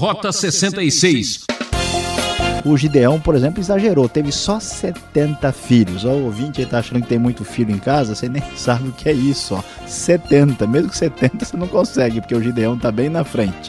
Rota 0.00 0.32
66. 0.32 1.44
O 2.64 2.74
Gideão, 2.74 3.20
por 3.20 3.34
exemplo, 3.34 3.60
exagerou, 3.60 4.08
teve 4.08 4.32
só 4.32 4.58
70 4.58 5.52
filhos. 5.52 6.04
O 6.04 6.24
ouvinte 6.24 6.62
está 6.62 6.78
achando 6.78 7.02
que 7.02 7.08
tem 7.08 7.18
muito 7.18 7.44
filho 7.44 7.70
em 7.70 7.78
casa, 7.78 8.14
você 8.14 8.26
nem 8.26 8.42
sabe 8.56 8.88
o 8.88 8.92
que 8.92 9.10
é 9.10 9.12
isso, 9.12 9.54
ó. 9.54 9.62
70, 9.86 10.66
mesmo 10.66 10.88
que 10.88 10.96
70 10.96 11.44
você 11.44 11.54
não 11.54 11.68
consegue, 11.68 12.22
porque 12.22 12.34
o 12.34 12.42
Gideão 12.42 12.76
está 12.76 12.90
bem 12.90 13.10
na 13.10 13.24
frente. 13.24 13.68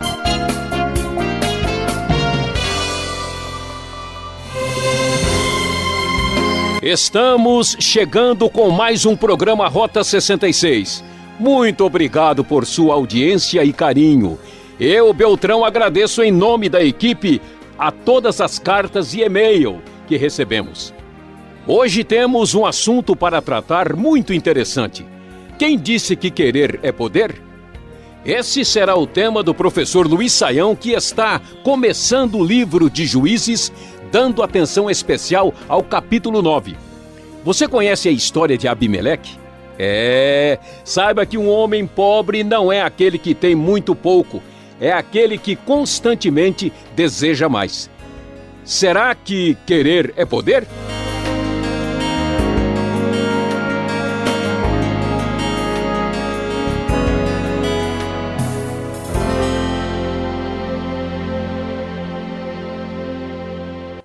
Estamos 6.81 7.75
chegando 7.77 8.49
com 8.49 8.71
mais 8.71 9.05
um 9.05 9.17
programa 9.17 9.67
Rota 9.67 10.01
66. 10.01 11.03
Muito 11.37 11.83
obrigado 11.83 12.41
por 12.41 12.65
sua 12.65 12.93
audiência 12.93 13.65
e 13.65 13.73
carinho. 13.73 14.39
Eu, 14.83 15.13
Beltrão, 15.13 15.63
agradeço 15.63 16.23
em 16.23 16.31
nome 16.31 16.67
da 16.67 16.83
equipe 16.83 17.39
a 17.77 17.91
todas 17.91 18.41
as 18.41 18.57
cartas 18.57 19.13
e 19.13 19.21
e-mail 19.21 19.79
que 20.07 20.17
recebemos. 20.17 20.91
Hoje 21.67 22.03
temos 22.03 22.55
um 22.55 22.65
assunto 22.65 23.15
para 23.15 23.43
tratar 23.43 23.95
muito 23.95 24.33
interessante. 24.33 25.05
Quem 25.59 25.77
disse 25.77 26.15
que 26.15 26.31
querer 26.31 26.79
é 26.81 26.91
poder? 26.91 27.39
Esse 28.25 28.65
será 28.65 28.95
o 28.97 29.05
tema 29.05 29.43
do 29.43 29.53
professor 29.53 30.07
Luiz 30.07 30.33
Saião, 30.33 30.75
que 30.75 30.93
está 30.93 31.39
começando 31.63 32.39
o 32.39 32.43
livro 32.43 32.89
de 32.89 33.05
Juízes 33.05 33.71
dando 34.11 34.41
atenção 34.41 34.89
especial 34.89 35.53
ao 35.69 35.83
capítulo 35.83 36.41
9. 36.41 36.75
Você 37.45 37.67
conhece 37.67 38.09
a 38.09 38.11
história 38.11 38.57
de 38.57 38.67
Abimeleque? 38.67 39.37
É, 39.77 40.57
saiba 40.83 41.23
que 41.23 41.37
um 41.37 41.47
homem 41.47 41.85
pobre 41.85 42.43
não 42.43 42.71
é 42.71 42.81
aquele 42.81 43.19
que 43.19 43.35
tem 43.35 43.53
muito 43.55 43.95
pouco, 43.95 44.41
é 44.81 44.91
aquele 44.91 45.37
que 45.37 45.55
constantemente 45.55 46.73
deseja 46.95 47.47
mais. 47.47 47.87
Será 48.65 49.13
que 49.13 49.55
querer 49.67 50.11
é 50.17 50.25
poder? 50.25 50.67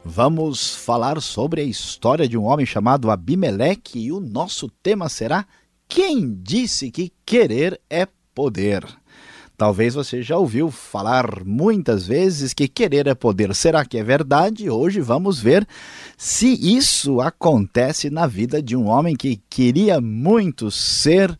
Vamos 0.05 0.75
falar 0.75 1.21
sobre 1.21 1.61
a 1.61 1.65
história 1.65 2.29
de 2.29 2.39
um 2.39 2.45
homem 2.45 2.65
chamado 2.65 3.11
Abimeleque 3.11 3.99
e 3.99 4.13
o 4.13 4.21
nosso 4.21 4.69
tema 4.83 5.09
será 5.09 5.47
Quem 5.89 6.35
disse 6.35 6.91
que 6.91 7.13
querer 7.25 7.81
é 7.89 8.07
poder? 8.35 8.87
Talvez 9.57 9.95
você 9.95 10.23
já 10.23 10.37
ouviu 10.37 10.71
falar 10.71 11.43
muitas 11.45 12.07
vezes 12.07 12.53
que 12.53 12.69
querer 12.69 13.07
é 13.07 13.15
poder. 13.15 13.55
Será 13.55 13.87
que 13.87 13.97
é 13.97 14.05
verdade? 14.05 14.69
Hoje 14.69 15.01
vamos 15.01 15.41
ver 15.41 15.67
se 16.17 16.49
isso 16.49 17.21
acontece 17.21 18.11
na 18.11 18.27
vida 18.27 18.62
de 18.62 18.77
um 18.77 18.87
homem 18.87 19.17
que 19.17 19.41
queria 19.49 20.01
muito 20.01 20.71
ser 20.71 21.34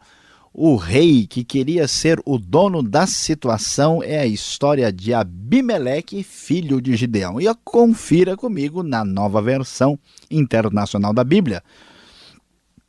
o 0.59 0.75
rei 0.77 1.27
que 1.27 1.45
queria 1.45 1.87
ser 1.87 2.19
o 2.25 2.39
dono 2.39 2.83
da 2.83 3.07
situação 3.07 4.03
é 4.03 4.21
a 4.21 4.27
história 4.27 4.91
de 4.91 5.13
Abimeleque, 5.13 6.23
filho 6.23 6.81
de 6.81 6.97
Gideão. 6.97 7.39
E 7.39 7.45
confira 7.63 8.35
comigo 8.39 8.83
na 8.83 9.05
nova 9.05 9.43
versão 9.43 9.99
internacional 10.31 11.13
da 11.13 11.23
Bíblia 11.23 11.63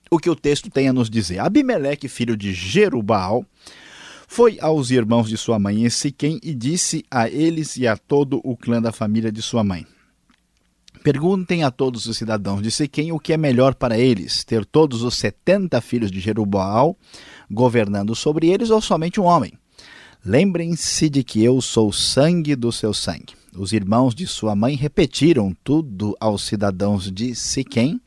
o 0.09 0.17
que 0.17 0.29
o 0.29 0.35
texto 0.35 0.69
tem 0.69 0.87
a 0.87 0.93
nos 0.93 1.09
dizer. 1.09 1.39
Abimeleque, 1.39 2.07
filho 2.07 2.37
de 2.37 2.53
Jerubal, 2.53 3.45
foi 4.27 4.57
aos 4.59 4.91
irmãos 4.91 5.29
de 5.29 5.37
sua 5.37 5.57
mãe 5.57 5.85
em 5.85 5.89
Siquém 5.89 6.39
e 6.43 6.53
disse 6.53 7.03
a 7.09 7.29
eles 7.29 7.77
e 7.77 7.87
a 7.87 7.95
todo 7.95 8.41
o 8.43 8.55
clã 8.57 8.81
da 8.81 8.91
família 8.91 9.31
de 9.31 9.41
sua 9.41 9.63
mãe: 9.63 9.87
Perguntem 11.01 11.63
a 11.63 11.71
todos 11.71 12.05
os 12.05 12.17
cidadãos 12.17 12.61
de 12.61 12.69
Siquém 12.69 13.13
o 13.13 13.19
que 13.19 13.31
é 13.31 13.37
melhor 13.37 13.73
para 13.73 13.97
eles, 13.97 14.43
ter 14.43 14.65
todos 14.65 15.01
os 15.01 15.15
setenta 15.15 15.79
filhos 15.79 16.11
de 16.11 16.19
Jerubal 16.19 16.95
governando 17.49 18.13
sobre 18.13 18.49
eles 18.49 18.69
ou 18.69 18.81
somente 18.81 19.19
um 19.19 19.23
homem. 19.23 19.53
Lembrem-se 20.23 21.09
de 21.09 21.23
que 21.23 21.41
eu 21.41 21.61
sou 21.61 21.93
sangue 21.93 22.53
do 22.55 22.71
seu 22.71 22.93
sangue. 22.93 23.33
Os 23.55 23.71
irmãos 23.71 24.13
de 24.13 24.27
sua 24.27 24.55
mãe 24.55 24.75
repetiram 24.75 25.55
tudo 25.63 26.15
aos 26.19 26.43
cidadãos 26.43 27.09
de 27.09 27.33
Siquém, 27.33 27.99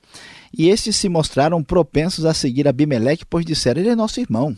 e 0.56 0.68
estes 0.68 0.96
se 0.96 1.08
mostraram 1.08 1.62
propensos 1.62 2.24
a 2.24 2.34
seguir 2.34 2.68
Abimeleque, 2.68 3.24
pois 3.24 3.46
disseram: 3.46 3.80
Ele 3.80 3.90
é 3.90 3.96
nosso 3.96 4.20
irmão. 4.20 4.56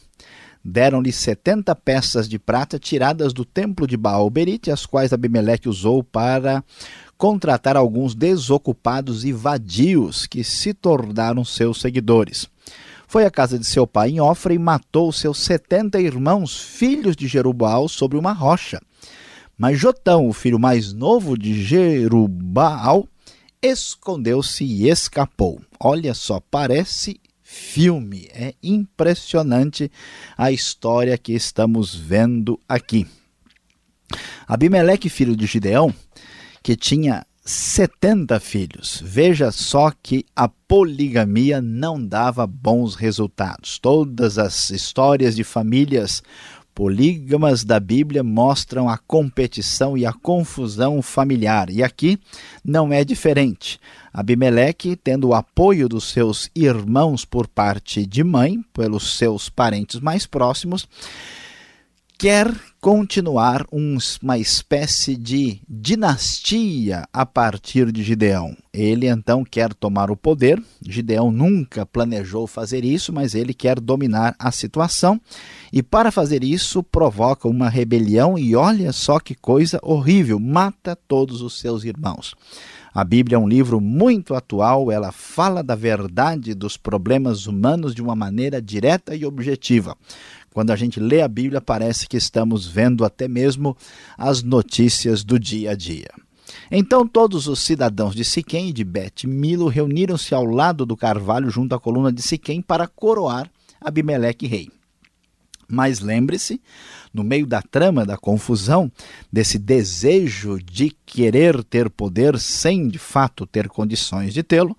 Deram-lhe 0.65 1.12
setenta 1.12 1.75
peças 1.75 2.28
de 2.28 2.39
prata 2.39 2.78
tiradas 2.78 3.33
do 3.33 3.45
templo 3.45 3.87
de 3.87 3.97
Baal-Berite, 3.97 4.71
as 4.71 4.87
quais 4.87 5.12
Abimeleque 5.12 5.69
usou 5.69 6.05
para 6.05 6.62
contratar 7.19 7.77
alguns 7.77 8.15
desocupados 8.15 9.25
e 9.25 9.33
vadios 9.33 10.27
que 10.27 10.45
se 10.45 10.73
tornaram 10.73 11.45
seus 11.45 11.81
seguidores 11.81 12.49
foi 13.12 13.27
à 13.27 13.31
casa 13.31 13.59
de 13.59 13.67
seu 13.67 13.87
pai 13.87 14.09
em 14.09 14.23
Ofra 14.23 14.55
e 14.55 14.59
matou 14.59 15.12
seus 15.12 15.37
setenta 15.41 16.00
irmãos, 16.00 16.59
filhos 16.59 17.15
de 17.15 17.29
Jerubal, 17.29 17.87
sobre 17.87 18.17
uma 18.17 18.33
rocha. 18.33 18.81
Mas 19.59 19.79
Jotão, 19.79 20.27
o 20.27 20.33
filho 20.33 20.59
mais 20.59 20.94
novo 20.94 21.37
de 21.37 21.62
Jerubal, 21.62 23.06
escondeu-se 23.61 24.65
e 24.65 24.89
escapou. 24.89 25.61
Olha 25.79 26.15
só, 26.15 26.41
parece 26.50 27.21
filme. 27.53 28.29
É 28.33 28.55
impressionante 28.63 29.91
a 30.37 30.51
história 30.51 31.19
que 31.19 31.33
estamos 31.33 31.95
vendo 31.95 32.59
aqui. 32.67 33.07
Abimeleque, 34.49 35.11
filho 35.11 35.37
de 35.37 35.47
Gideão, 35.47 35.95
que 36.62 36.75
tinha 36.75 37.27
70 37.45 38.41
filhos. 38.41 39.03
Veja 39.05 39.51
só 39.51 39.93
que 40.03 40.25
a 40.35 40.49
poligamia 40.49 41.61
não 41.61 42.05
dava 42.05 42.47
bons 42.47 42.95
resultados. 42.95 43.79
Todas 43.79 44.39
as 44.39 44.71
histórias 44.71 45.37
de 45.37 45.45
famílias 45.45 46.23
polígamas 46.75 47.65
da 47.65 47.78
Bíblia 47.78 48.22
mostram 48.22 48.88
a 48.88 48.97
competição 48.99 49.97
e 49.97 50.06
a 50.06 50.12
confusão 50.12 51.03
familiar. 51.03 51.71
E 51.71 51.83
aqui 51.83 52.19
não 52.65 52.93
é 52.93 53.05
diferente. 53.05 53.78
Abimeleque, 54.12 54.97
tendo 54.97 55.28
o 55.28 55.34
apoio 55.34 55.88
dos 55.88 56.05
seus 56.05 56.50
irmãos 56.55 57.25
por 57.25 57.47
parte 57.47 58.05
de 58.06 58.22
mãe, 58.22 58.62
pelos 58.72 59.16
seus 59.16 59.49
parentes 59.49 60.00
mais 60.00 60.27
próximos, 60.27 60.87
quer 62.22 62.55
continuar 62.81 63.66
uma 63.72 64.38
espécie 64.38 65.16
de 65.16 65.60
dinastia 65.69 67.05
a 67.12 67.27
partir 67.27 67.91
de 67.91 68.00
Gideão. 68.00 68.56
Ele 68.72 69.09
então 69.09 69.44
quer 69.44 69.75
tomar 69.75 70.09
o 70.09 70.16
poder. 70.16 70.62
Gideão 70.81 71.32
nunca 71.32 71.84
planejou 71.84 72.47
fazer 72.47 72.84
isso, 72.84 73.12
mas 73.12 73.34
ele 73.34 73.53
quer 73.53 73.81
dominar 73.81 74.37
a 74.38 74.53
situação 74.53 75.21
e, 75.72 75.82
para 75.82 76.12
fazer 76.12 76.44
isso, 76.44 76.81
provoca 76.81 77.49
uma 77.49 77.69
rebelião 77.69 78.38
e 78.38 78.55
olha 78.55 78.93
só 78.93 79.19
que 79.19 79.34
coisa 79.34 79.81
horrível: 79.82 80.38
mata 80.38 80.94
todos 80.94 81.43
os 81.43 81.59
seus 81.59 81.82
irmãos. 81.82 82.37
A 82.95 83.05
Bíblia 83.05 83.37
é 83.37 83.39
um 83.39 83.49
livro 83.49 83.81
muito 83.81 84.35
atual, 84.35 84.93
ela 84.93 85.11
fala 85.11 85.63
da 85.63 85.75
verdade 85.75 86.53
dos 86.53 86.77
problemas 86.77 87.47
humanos 87.47 87.95
de 87.95 88.03
uma 88.03 88.15
maneira 88.15 88.61
direta 88.61 89.15
e 89.15 89.25
objetiva. 89.25 89.97
Quando 90.53 90.73
a 90.73 90.77
gente 90.77 91.01
lê 91.01 91.23
a 91.23 91.29
Bíblia, 91.29 91.63
parece 91.63 92.07
que 92.07 92.19
estamos 92.19 92.67
vendo 92.67 93.03
até 93.03 93.27
mesmo 93.27 93.75
as 94.19 94.43
notícias 94.43 95.25
do 95.25 95.39
dia 95.39 95.71
a 95.71 95.75
dia. 95.75 96.11
Então 96.71 97.09
todos 97.09 97.47
os 97.47 97.61
cidadãos 97.61 98.15
de 98.15 98.27
Siquém 98.27 98.69
e 98.69 98.73
de 98.75 98.85
Bet 98.85 99.27
Milo 99.27 99.69
reuniram-se 99.69 100.35
ao 100.35 100.45
lado 100.45 100.85
do 100.85 100.95
carvalho 100.95 101.49
junto 101.49 101.75
à 101.75 101.81
coluna 101.81 102.13
de 102.13 102.21
Siquém 102.21 102.61
para 102.61 102.87
coroar 102.87 103.51
Abimeleque 103.81 104.47
rei. 104.47 104.69
Mas 105.75 106.00
lembre-se, 106.00 106.60
no 107.15 107.25
meio 107.25 107.47
da 107.47 107.62
trama, 107.62 108.05
da 108.05 108.19
confusão, 108.19 108.93
desse 109.33 109.59
desejo 109.59 110.59
de 110.59 110.94
querer 111.06 111.64
ter 111.64 111.88
poder 111.88 112.38
sem 112.38 112.88
de 112.88 112.99
fato 112.99 113.47
ter 113.47 113.70
condições 113.70 114.35
de 114.35 114.43
tê-lo, 114.43 114.76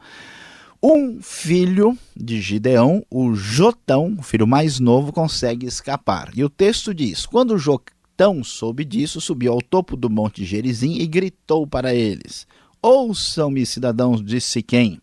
um 0.84 1.20
filho 1.20 1.98
de 2.16 2.40
Gideão, 2.40 3.04
o 3.10 3.34
Jotão, 3.34 4.16
o 4.20 4.22
filho 4.22 4.46
mais 4.46 4.80
novo, 4.80 5.12
consegue 5.12 5.66
escapar. 5.66 6.30
E 6.36 6.44
o 6.44 6.50
texto 6.50 6.94
diz: 6.94 7.26
Quando 7.26 7.58
Jotão 7.58 8.44
soube 8.44 8.86
disso, 8.86 9.20
subiu 9.20 9.54
ao 9.54 9.64
topo 9.64 9.98
do 9.98 10.12
monte 10.12 10.46
Gerizim 10.46 10.98
e 11.00 11.08
gritou 11.08 11.66
para 11.66 11.96
eles: 11.96 12.46
Ouçam-me, 12.80 13.66
cidadãos 13.66 14.24
de 14.24 14.40
Siquém, 14.40 15.02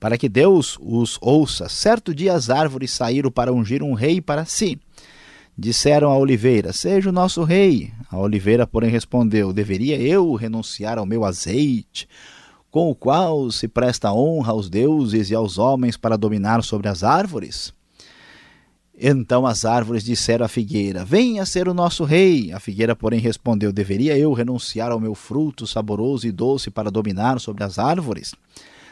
para 0.00 0.16
que 0.16 0.26
Deus 0.26 0.78
os 0.80 1.18
ouça. 1.20 1.68
Certo 1.68 2.14
dia 2.14 2.32
as 2.32 2.48
árvores 2.48 2.92
saíram 2.92 3.30
para 3.30 3.52
ungir 3.52 3.82
um 3.82 3.92
rei 3.92 4.22
para 4.22 4.46
si. 4.46 4.80
Disseram 5.58 6.10
à 6.10 6.16
oliveira: 6.16 6.72
Seja 6.72 7.10
o 7.10 7.12
nosso 7.12 7.42
rei. 7.42 7.92
A 8.10 8.16
oliveira, 8.16 8.66
porém, 8.66 8.90
respondeu: 8.90 9.52
Deveria 9.52 10.00
eu 10.00 10.34
renunciar 10.34 10.98
ao 10.98 11.06
meu 11.06 11.24
azeite? 11.24 12.08
com 12.70 12.90
o 12.90 12.94
qual 12.94 13.50
se 13.50 13.66
presta 13.66 14.12
honra 14.12 14.52
aos 14.52 14.68
deuses 14.68 15.30
e 15.30 15.34
aos 15.34 15.58
homens 15.58 15.96
para 15.96 16.18
dominar 16.18 16.62
sobre 16.62 16.88
as 16.88 17.02
árvores? 17.02 17.72
Então 19.00 19.46
as 19.46 19.64
árvores 19.64 20.02
disseram 20.02 20.44
à 20.44 20.48
figueira: 20.48 21.04
Venha 21.04 21.46
ser 21.46 21.68
o 21.68 21.74
nosso 21.74 22.04
rei. 22.04 22.52
A 22.52 22.58
figueira, 22.58 22.96
porém, 22.96 23.20
respondeu: 23.20 23.72
Deveria 23.72 24.18
eu 24.18 24.32
renunciar 24.32 24.90
ao 24.90 25.00
meu 25.00 25.14
fruto 25.14 25.66
saboroso 25.66 26.26
e 26.26 26.32
doce 26.32 26.70
para 26.70 26.90
dominar 26.90 27.40
sobre 27.40 27.62
as 27.62 27.78
árvores? 27.78 28.34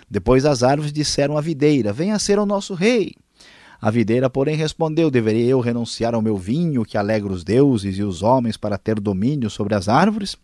Depois 0.09 0.45
as 0.45 0.63
árvores 0.63 0.93
disseram 0.93 1.37
à 1.37 1.41
videira: 1.41 1.93
Venha 1.93 2.19
ser 2.19 2.39
o 2.39 2.47
nosso 2.47 2.73
rei. 2.73 3.15
A 3.81 3.91
videira, 3.91 4.31
porém, 4.31 4.57
respondeu: 4.57 5.11
Deveria 5.11 5.47
eu 5.47 5.61
renunciar 5.61 6.15
ao 6.15 6.23
meu 6.23 6.37
vinho, 6.37 6.85
que 6.85 6.97
alegra 6.97 7.33
os 7.33 7.45
deuses 7.45 7.99
e 7.99 8.03
os 8.03 8.23
homens, 8.23 8.57
para 8.57 8.79
ter 8.79 8.99
domínio 8.99 9.51
sobre 9.51 9.75
as 9.75 9.89
árvores? 9.89 10.37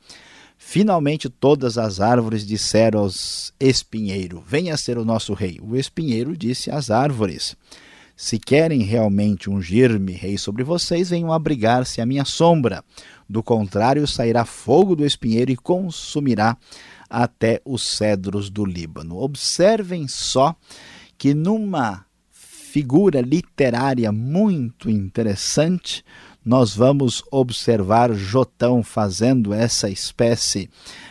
Finalmente, 0.65 1.29
todas 1.29 1.77
as 1.77 2.01
árvores 2.01 2.47
disseram 2.47 3.01
aos 3.01 3.53
espinheiro: 3.59 4.43
Venha 4.47 4.77
ser 4.77 4.97
o 4.97 5.05
nosso 5.05 5.35
rei. 5.35 5.59
O 5.63 5.77
espinheiro 5.77 6.37
disse 6.37 6.71
às 6.71 6.91
árvores: 6.91 7.57
Se 8.15 8.39
querem 8.39 8.83
realmente 8.83 9.51
ungir-me 9.51 10.13
rei 10.13 10.39
sobre 10.39 10.63
vocês, 10.63 11.11
venham 11.11 11.33
abrigar-se 11.33 12.01
à 12.01 12.07
minha 12.07 12.25
sombra. 12.25 12.85
Do 13.29 13.43
contrário, 13.43 14.07
sairá 14.07 14.45
fogo 14.45 14.95
do 14.95 15.05
espinheiro 15.05 15.51
e 15.51 15.57
consumirá 15.57 16.57
até 17.11 17.61
os 17.65 17.83
cedros 17.83 18.49
do 18.49 18.65
Líbano. 18.65 19.19
Observem 19.19 20.07
só 20.07 20.55
que 21.19 21.35
numa 21.35 22.07
figura 22.73 23.21
literária 23.21 24.11
muito 24.11 24.89
interessante, 24.89 26.03
nós 26.43 26.75
vamos 26.75 27.23
observar 27.31 28.15
Jotão 28.15 28.83
fazendo 28.83 29.53
essa 29.53 29.91
espécie 29.91 30.71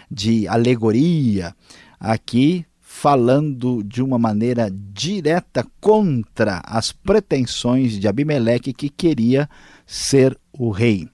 de 0.09 0.47
alegoria 0.47 1.55
aqui, 1.99 2.65
falando 2.79 3.83
de 3.83 4.01
uma 4.01 4.17
maneira 4.17 4.73
direta 4.91 5.63
contra 5.79 6.63
as 6.65 6.91
pretensões 6.91 7.99
de 7.99 8.07
Abimeleque 8.07 8.73
que 8.73 8.89
queria 8.89 9.47
ser 9.85 10.35
o 10.51 10.71
rei. 10.71 11.07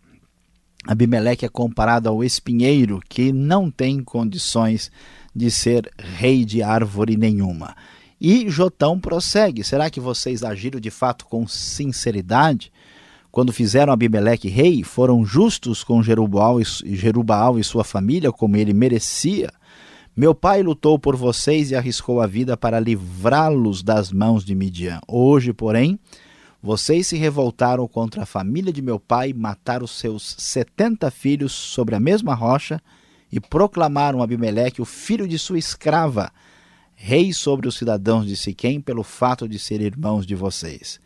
Abimeleque 0.88 1.45
é 1.45 1.49
comparado 1.49 2.07
ao 2.07 2.23
espinheiro 2.23 3.01
que 3.09 3.33
não 3.33 3.69
tem 3.69 4.01
condições 4.01 4.89
de 5.35 5.51
ser 5.51 5.91
rei 5.97 6.45
de 6.45 6.63
árvore 6.63 7.17
nenhuma. 7.17 7.75
E 8.19 8.50
Jotão 8.50 9.00
prossegue: 9.00 9.64
será 9.64 9.90
que 9.90 10.00
vocês 10.00 10.44
agiram 10.44 10.80
de 10.80 10.90
fato 10.90 11.25
com 11.25 11.48
sinceridade? 11.48 12.72
Quando 13.31 13.54
fizeram 13.54 13.94
Abimeleque 13.94 14.48
rei, 14.48 14.84
foram 14.84 15.24
justos 15.24 15.84
com 15.84 16.02
Jerubaal 16.02 16.60
e, 16.60 16.66
Jerubaal 16.66 17.60
e 17.60 17.64
sua 17.64 17.84
família, 17.84 18.31
como 18.31 18.58
ele 18.58 18.74
merecia? 18.74 19.52
Meu 20.16 20.34
pai 20.34 20.64
lutou 20.64 20.98
por 20.98 21.16
vocês 21.16 21.69
e 21.69 21.75
arriscou 21.75 22.19
a 22.19 22.25
vida 22.25 22.58
para 22.58 22.80
livrá-los 22.80 23.84
das 23.84 24.12
mãos 24.12 24.44
de 24.44 24.56
Midian. 24.56 25.00
Hoje, 25.08 25.54
porém, 25.54 26.00
vocês 26.64 27.06
se 27.06 27.18
revoltaram 27.18 27.88
contra 27.88 28.24
a 28.24 28.25
família 28.25 28.74
de 28.74 28.81
meu 28.81 29.00
pai, 29.00 29.31
mataram 29.31 29.86
seus 29.86 30.36
setenta 30.40 31.12
filhos 31.12 31.52
sobre 31.52 31.94
a 31.94 32.00
mesma 32.00 32.34
rocha 32.34 32.81
e 33.31 33.40
proclamaram 33.40 34.24
Abimeleque, 34.24 34.81
o 34.81 34.86
filho 34.86 35.28
de 35.28 35.38
sua 35.38 35.60
escrava, 35.60 36.31
rei 36.99 37.31
sobre 37.31 37.67
os 37.67 37.75
cidadãos 37.75 38.25
de 38.25 38.35
Siquém 38.35 38.81
pelo 38.81 39.03
fato 39.03 39.47
de 39.47 39.59
ser 39.59 39.79
irmãos 39.81 40.25
de 40.25 40.33
vocês. 40.33 40.99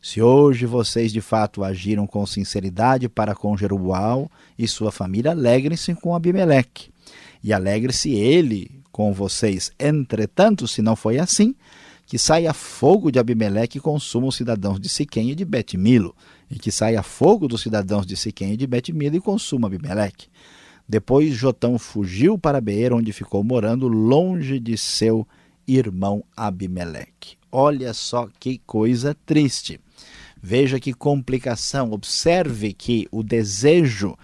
Se 0.00 0.22
hoje 0.22 0.66
vocês 0.66 1.10
de 1.10 1.22
fato 1.22 1.64
agiram 1.64 2.06
com 2.06 2.24
sinceridade 2.26 3.08
para 3.08 3.34
com 3.34 3.56
Jerubaal 3.56 4.30
e 4.56 4.68
sua 4.68 4.92
família, 4.92 5.32
alegrem-se 5.32 5.94
com 5.94 6.14
Abimeleque. 6.14 6.90
E 7.42 7.52
alegre-se 7.52 8.10
ele 8.10 8.70
com 8.92 9.12
vocês. 9.12 9.72
Entretanto, 9.80 10.68
se 10.68 10.82
não 10.82 10.94
foi 10.94 11.18
assim, 11.18 11.54
que 12.06 12.18
saia 12.18 12.52
fogo 12.52 13.10
de 13.10 13.18
Abimeleque 13.18 13.78
e 13.78 13.80
consuma 13.80 14.28
os 14.28 14.36
cidadãos 14.36 14.78
de 14.78 14.88
Siquém 14.88 15.30
e 15.30 15.34
de 15.34 15.44
Betmilo, 15.44 16.14
e 16.50 16.58
que 16.58 16.70
saia 16.70 17.02
fogo 17.02 17.48
dos 17.48 17.62
cidadãos 17.62 18.06
de 18.06 18.16
Siquém 18.16 18.52
e 18.52 18.56
de 18.56 18.66
Betmilo 18.66 19.16
e 19.16 19.20
consuma 19.20 19.66
Abimeleque. 19.66 20.28
Depois 20.88 21.34
Jotão 21.34 21.78
fugiu 21.78 22.38
para 22.38 22.60
Beer, 22.60 22.92
onde 22.92 23.12
ficou 23.12 23.42
morando 23.42 23.88
longe 23.88 24.60
de 24.60 24.78
seu 24.78 25.26
irmão 25.68 26.24
Abimeleque. 26.36 27.36
Olha 27.52 27.92
só 27.92 28.28
que 28.40 28.60
coisa 28.66 29.16
triste. 29.26 29.78
Veja 30.40 30.80
que 30.80 30.92
complicação. 30.92 31.92
Observe 31.92 32.72
que 32.72 33.06
o 33.10 33.22
desejo 33.22 34.16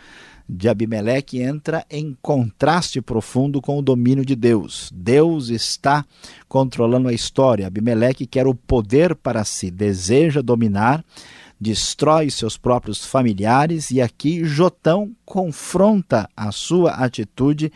de 0.48 0.68
Abimeleque 0.68 1.40
entra 1.40 1.84
em 1.90 2.16
contraste 2.20 3.00
profundo 3.00 3.60
com 3.60 3.78
o 3.78 3.82
domínio 3.82 4.24
de 4.24 4.36
Deus. 4.36 4.90
Deus 4.94 5.48
está 5.48 6.04
controlando 6.48 7.08
a 7.08 7.12
história. 7.12 7.66
Abimeleque 7.66 8.26
quer 8.26 8.46
o 8.46 8.54
poder 8.54 9.14
para 9.14 9.42
si, 9.44 9.70
deseja 9.70 10.42
dominar, 10.42 11.04
destrói 11.58 12.30
seus 12.30 12.58
próprios 12.58 13.04
familiares 13.04 13.90
e 13.90 14.00
aqui 14.00 14.44
Jotão 14.44 15.12
confronta 15.24 16.28
a 16.36 16.52
sua 16.52 16.92
atitude 16.92 17.72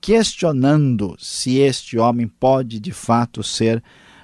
questionando 0.00 1.16
se 1.18 1.58
este 1.58 1.98
homem 1.98 2.26
pode 2.26 2.80
de 2.80 2.92
fato 2.92 3.42
ser 3.42 3.82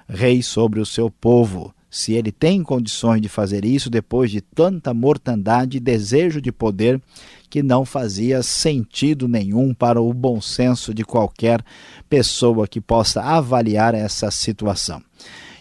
rei 0.08 0.42
sobre 0.42 0.80
o 0.80 0.86
seu 0.86 1.10
povo, 1.10 1.74
se 1.90 2.12
ele 2.12 2.32
tem 2.32 2.62
condições 2.62 3.20
de 3.20 3.28
fazer 3.28 3.64
isso 3.64 3.88
depois 3.88 4.30
de 4.30 4.40
tanta 4.40 4.92
mortandade 4.92 5.76
e 5.76 5.80
desejo 5.80 6.40
de 6.40 6.50
poder 6.50 7.00
que 7.48 7.62
não 7.62 7.84
fazia 7.84 8.42
sentido 8.42 9.28
nenhum 9.28 9.72
para 9.72 10.02
o 10.02 10.12
bom 10.12 10.40
senso 10.40 10.92
de 10.92 11.04
qualquer 11.04 11.64
pessoa 12.08 12.66
que 12.66 12.80
possa 12.80 13.22
avaliar 13.22 13.94
essa 13.94 14.28
situação. 14.30 15.00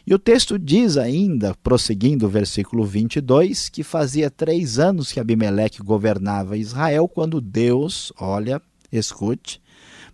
E 0.05 0.13
o 0.13 0.19
texto 0.19 0.57
diz 0.57 0.97
ainda, 0.97 1.55
prosseguindo 1.63 2.25
o 2.25 2.29
versículo 2.29 2.83
22, 2.83 3.69
que 3.69 3.83
fazia 3.83 4.29
três 4.29 4.79
anos 4.79 5.11
que 5.11 5.19
Abimeleque 5.19 5.83
governava 5.83 6.57
Israel, 6.57 7.07
quando 7.07 7.39
Deus, 7.39 8.11
olha, 8.19 8.61
escute, 8.91 9.61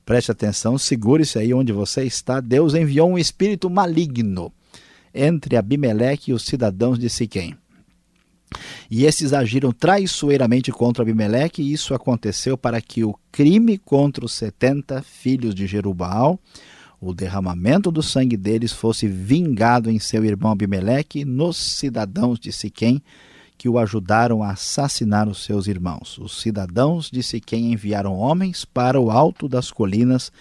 Preste 0.10 0.32
atenção, 0.32 0.76
segure-se 0.76 1.38
aí 1.38 1.54
onde 1.54 1.72
você 1.72 2.04
está. 2.04 2.40
Deus 2.40 2.74
enviou 2.74 3.12
um 3.12 3.18
espírito 3.20 3.70
maligno 3.70 4.52
entre 5.14 5.56
Abimeleque 5.56 6.32
e 6.32 6.34
os 6.34 6.42
cidadãos 6.46 6.98
de 6.98 7.08
Siquém. 7.12 7.56
E 8.90 9.06
esses 9.06 9.34
agiram 9.34 9.72
traiçoeiramente 9.72 10.72
contra 10.72 11.04
Abimeleque, 11.04 11.62
e 11.62 11.72
isso 11.72 11.94
aconteceu 11.94 12.58
para 12.58 12.82
que 12.82 13.04
o 13.04 13.14
crime 13.32 13.78
contra 13.78 14.26
os 14.26 14.32
setenta 14.34 15.04
filhos 15.04 15.54
de 15.54 15.68
Jerubaal, 15.68 16.40
o 17.00 17.14
derramamento 17.14 17.92
do 17.92 18.02
sangue 18.02 18.36
deles, 18.36 18.74
fosse 18.74 19.08
vingado 19.08 19.92
em 19.92 20.00
seu 20.00 20.26
irmão 20.26 20.54
Abimeleque 20.54 21.24
nos 21.24 21.56
cidadãos 21.56 22.40
de 22.40 22.52
Siquém, 22.52 23.00
que 23.60 23.68
o 23.68 23.78
ajudaram 23.78 24.42
a 24.42 24.52
assassinar 24.52 25.28
os 25.28 25.44
seus 25.44 25.68
irmãos. 25.68 26.18
Os 26.18 26.40
cidadãos 26.42 27.12
de 27.12 27.22
Siquém 27.22 27.74
enviaram 27.74 28.16
homens 28.16 28.64
para 28.64 28.98
o 28.98 29.12
alto 29.12 29.50
das 29.50 29.70
colinas 29.70 30.32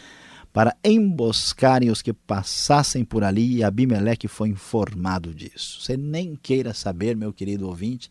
para 0.52 0.76
emboscarem 0.84 1.90
os 1.90 2.00
que 2.00 2.12
passassem 2.12 3.04
por 3.04 3.24
ali 3.24 3.56
e 3.56 3.64
Abimeleque 3.64 4.28
foi 4.28 4.50
informado 4.50 5.34
disso. 5.34 5.80
Você 5.80 5.96
nem 5.96 6.36
queira 6.36 6.72
saber, 6.72 7.16
meu 7.16 7.32
querido 7.32 7.66
ouvinte, 7.66 8.08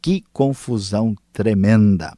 que 0.00 0.24
confusão 0.32 1.14
tremenda. 1.34 2.16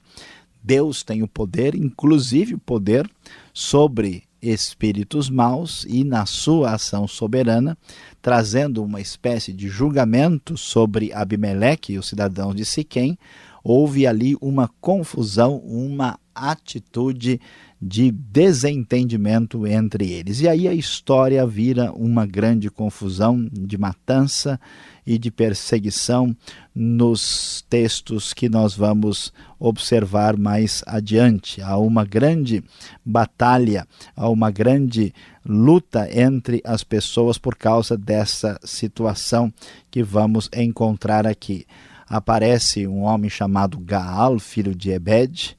Deus 0.63 1.03
tem 1.03 1.25
o 1.25 1.29
poder, 1.29 1.75
inclusive 1.75 2.55
o 2.55 2.59
poder 2.59 3.11
sobre 3.53 4.28
espíritos 4.41 5.29
maus 5.29 5.85
e 5.89 6.05
na 6.05 6.27
sua 6.27 6.75
ação 6.75 7.07
soberana 7.09 7.77
trazendo 8.21 8.83
uma 8.83 9.01
espécie 9.01 9.53
de 9.53 9.69
julgamento 9.69 10.57
sobre 10.57 11.13
Abimeleque 11.13 11.95
e 11.95 11.99
os 11.99 12.09
cidadãos 12.09 12.55
de 12.55 12.65
Siquém, 12.65 13.19
houve 13.63 14.07
ali 14.07 14.37
uma 14.41 14.71
confusão, 14.81 15.57
uma 15.59 16.19
atitude 16.39 17.41
de 17.81 18.11
desentendimento 18.11 19.67
entre 19.67 20.11
eles. 20.11 20.41
E 20.41 20.49
aí 20.49 20.67
a 20.67 20.75
história 20.75 21.47
vira 21.47 21.93
uma 21.93 22.27
grande 22.27 22.69
confusão 22.69 23.49
de 23.53 23.79
matança 23.79 24.61
e 25.07 25.17
de 25.17 25.31
perseguição 25.31 26.37
nos 26.75 27.65
textos 27.71 28.35
que 28.35 28.49
nós 28.49 28.75
vamos 28.75 29.33
observar 29.59 30.37
mais 30.37 30.83
adiante. 30.87 31.63
Há 31.63 31.79
uma 31.79 32.05
grande 32.05 32.63
batalha, 33.05 33.87
há 34.17 34.29
uma 34.29 34.51
grande 34.51 35.15
luta 35.47 36.09
entre 36.13 36.61
as 36.65 36.83
pessoas 36.83 37.39
por 37.39 37.57
causa 37.57 37.97
dessa 37.97 38.59
situação 38.65 39.53
que 39.91 40.03
vamos 40.03 40.51
encontrar 40.55 41.27
aqui. 41.27 41.65
Aparece 42.09 42.87
um 42.87 43.03
homem 43.03 43.31
chamado 43.31 43.79
Gaal, 43.79 44.39
filho 44.39 44.75
de 44.75 44.91
Ebed, 44.91 45.57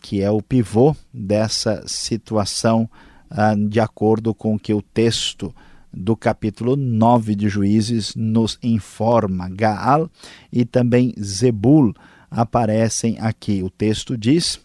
que 0.00 0.20
é 0.20 0.30
o 0.30 0.42
pivô 0.42 0.94
dessa 1.12 1.82
situação, 1.86 2.88
ah, 3.30 3.54
de 3.54 3.80
acordo 3.80 4.34
com 4.34 4.54
o 4.54 4.58
que 4.58 4.74
o 4.74 4.82
texto 4.82 5.54
do 5.92 6.16
capítulo 6.16 6.76
9 6.76 7.34
de 7.34 7.48
Juízes 7.48 8.14
nos 8.14 8.58
informa. 8.62 9.48
Gaal 9.48 10.10
e 10.52 10.64
também 10.64 11.14
Zebul 11.20 11.94
aparecem 12.30 13.18
aqui. 13.18 13.62
O 13.62 13.70
texto 13.70 14.16
diz 14.16 14.60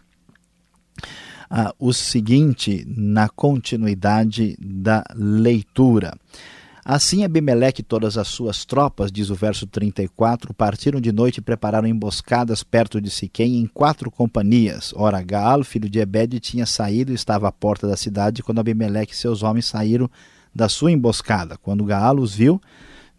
ah, 1.50 1.74
o 1.80 1.94
seguinte 1.94 2.86
na 2.88 3.30
continuidade 3.30 4.56
da 4.60 5.04
leitura. 5.16 6.14
Assim 6.88 7.24
Abimeleque 7.24 7.82
e 7.82 7.84
todas 7.84 8.15
as 8.15 8.27
suas 8.27 8.63
tropas, 8.63 9.12
diz 9.12 9.32
o 9.32 9.36
verso 9.36 9.65
34, 9.65 10.54
partiram 10.54 11.01
de 11.01 11.12
noite 11.12 11.39
e 11.39 11.42
prepararam 11.42 11.88
emboscadas 11.88 12.62
perto 12.62 13.01
de 13.01 13.10
Siquém 13.10 13.58
em 13.58 13.65
quatro 13.65 14.12
companhias. 14.12 14.94
Ora, 14.96 15.20
Gaal, 15.24 15.63
filho 15.63 15.89
de 15.89 15.98
Ebed, 15.98 16.39
tinha 16.39 16.63
saído 16.68 17.12
e 17.12 17.15
estava 17.15 17.48
à 17.48 17.51
porta 17.51 17.88
da 17.88 17.98
cidade 17.98 18.44
quando 18.44 18.60
Abimeleque 18.60 19.13
e 19.13 19.18
seus 19.18 19.42
homens 19.42 19.65
saíram 19.65 20.08
da 20.54 20.70
sua 20.70 20.92
emboscada. 20.92 21.58
Quando 21.58 21.84
Gaal 21.84 22.20
os 22.20 22.36
viu, 22.36 22.62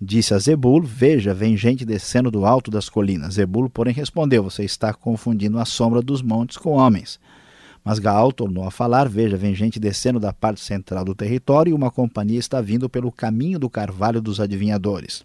disse 0.00 0.32
a 0.32 0.38
Zebul: 0.38 0.85
Veja, 0.85 1.35
vem 1.35 1.56
gente 1.56 1.85
descendo 1.85 2.30
do 2.30 2.46
alto 2.46 2.70
das 2.70 2.88
colinas. 2.88 3.35
Zebul, 3.35 3.68
porém, 3.68 3.92
respondeu: 3.92 4.44
Você 4.44 4.62
está 4.62 4.94
confundindo 4.94 5.58
a 5.58 5.64
sombra 5.64 6.00
dos 6.00 6.23
montes 6.23 6.56
com 6.56 6.76
homens. 6.76 7.18
Mas 7.87 8.00
Gaal 8.00 8.33
tornou 8.33 8.64
a 8.64 8.71
falar: 8.73 9.09
Veja, 9.09 9.37
vem 9.37 9.55
gente 9.55 9.78
descendo 9.78 10.19
da 10.19 10.33
parte 10.33 10.61
central 10.61 11.05
do 11.05 11.14
território 11.14 11.71
e 11.71 11.73
uma 11.73 11.88
companhia 11.88 12.40
está 12.40 12.61
vindo 12.61 12.88
pelo 12.88 13.12
caminho 13.12 13.61
do 13.61 13.71
carvalho 13.71 14.21
dos 14.21 14.40
adivinhadores. 14.40 15.25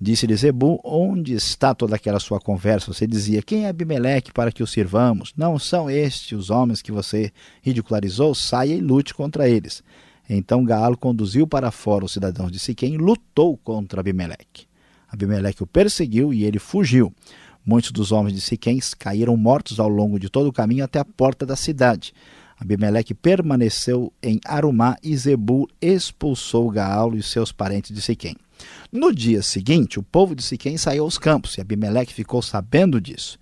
Disse-lhe 0.00 0.34
Zebul: 0.34 0.80
Onde 0.82 1.34
está 1.34 1.72
toda 1.72 1.94
aquela 1.94 2.18
sua 2.18 2.40
conversa? 2.40 2.92
Você 2.92 3.06
dizia: 3.06 3.42
Quem 3.42 3.64
é 3.64 3.68
Abimeleque 3.68 4.32
para 4.32 4.50
que 4.50 4.60
o 4.60 4.66
sirvamos? 4.66 5.32
Não 5.36 5.56
são 5.56 5.88
estes 5.88 6.36
os 6.36 6.50
homens 6.50 6.82
que 6.82 6.90
você 6.90 7.30
ridicularizou? 7.62 8.34
Saia 8.34 8.74
e 8.74 8.80
lute 8.80 9.14
contra 9.14 9.48
eles. 9.48 9.80
Então 10.28 10.64
Gaal 10.64 10.96
conduziu 10.96 11.46
para 11.46 11.70
fora 11.70 12.04
os 12.04 12.12
cidadãos 12.12 12.50
de 12.50 12.58
Siquém 12.58 12.94
e 12.94 12.98
lutou 12.98 13.56
contra 13.56 14.00
Abimeleque. 14.00 14.66
Abimeleque 15.08 15.62
o 15.62 15.66
perseguiu 15.66 16.34
e 16.34 16.42
ele 16.44 16.58
fugiu. 16.58 17.14
Muitos 17.68 17.92
dos 17.92 18.12
homens 18.12 18.32
de 18.32 18.40
Siquém 18.40 18.80
caíram 18.98 19.36
mortos 19.36 19.78
ao 19.78 19.90
longo 19.90 20.18
de 20.18 20.30
todo 20.30 20.46
o 20.46 20.52
caminho 20.54 20.82
até 20.82 20.98
a 20.98 21.04
porta 21.04 21.44
da 21.44 21.54
cidade. 21.54 22.14
Abimeleque 22.58 23.12
permaneceu 23.12 24.10
em 24.22 24.40
Arumá 24.46 24.96
e 25.02 25.14
Zebul 25.14 25.68
expulsou 25.78 26.70
Gaal 26.70 27.14
e 27.14 27.22
seus 27.22 27.52
parentes 27.52 27.94
de 27.94 28.00
Siquém. 28.00 28.34
No 28.90 29.14
dia 29.14 29.42
seguinte, 29.42 29.98
o 29.98 30.02
povo 30.02 30.34
de 30.34 30.42
Siquém 30.42 30.78
saiu 30.78 31.04
aos 31.04 31.18
campos 31.18 31.58
e 31.58 31.60
Abimeleque 31.60 32.14
ficou 32.14 32.40
sabendo 32.40 32.98
disso. 32.98 33.38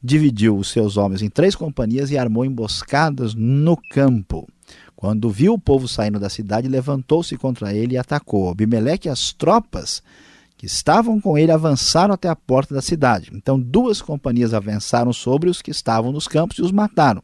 Dividiu 0.00 0.56
os 0.56 0.70
seus 0.70 0.96
homens 0.96 1.20
em 1.20 1.28
três 1.28 1.56
companhias 1.56 2.12
e 2.12 2.16
armou 2.16 2.44
emboscadas 2.44 3.34
no 3.34 3.76
campo. 3.90 4.46
Quando 4.94 5.30
viu 5.30 5.54
o 5.54 5.58
povo 5.58 5.88
saindo 5.88 6.20
da 6.20 6.28
cidade, 6.28 6.68
levantou-se 6.68 7.36
contra 7.36 7.74
ele 7.74 7.94
e 7.94 7.98
atacou. 7.98 8.50
Abimeleque 8.50 9.08
e 9.08 9.10
as 9.10 9.32
tropas 9.32 10.00
que 10.58 10.66
estavam 10.66 11.20
com 11.20 11.38
ele 11.38 11.52
avançaram 11.52 12.12
até 12.12 12.28
a 12.28 12.34
porta 12.34 12.74
da 12.74 12.82
cidade. 12.82 13.30
Então 13.32 13.58
duas 13.58 14.02
companhias 14.02 14.52
avançaram 14.52 15.12
sobre 15.12 15.48
os 15.48 15.62
que 15.62 15.70
estavam 15.70 16.10
nos 16.10 16.26
campos 16.26 16.58
e 16.58 16.62
os 16.62 16.72
mataram. 16.72 17.22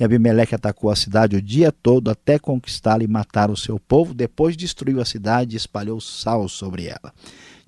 E 0.00 0.02
Abimeleque 0.02 0.54
atacou 0.54 0.90
a 0.90 0.96
cidade 0.96 1.36
o 1.36 1.42
dia 1.42 1.70
todo 1.70 2.10
até 2.10 2.38
conquistá-la 2.38 3.04
e 3.04 3.06
matar 3.06 3.50
o 3.50 3.56
seu 3.56 3.78
povo. 3.78 4.14
Depois 4.14 4.56
destruiu 4.56 4.98
a 5.00 5.04
cidade 5.04 5.54
e 5.54 5.58
espalhou 5.58 6.00
sal 6.00 6.48
sobre 6.48 6.86
ela. 6.86 7.12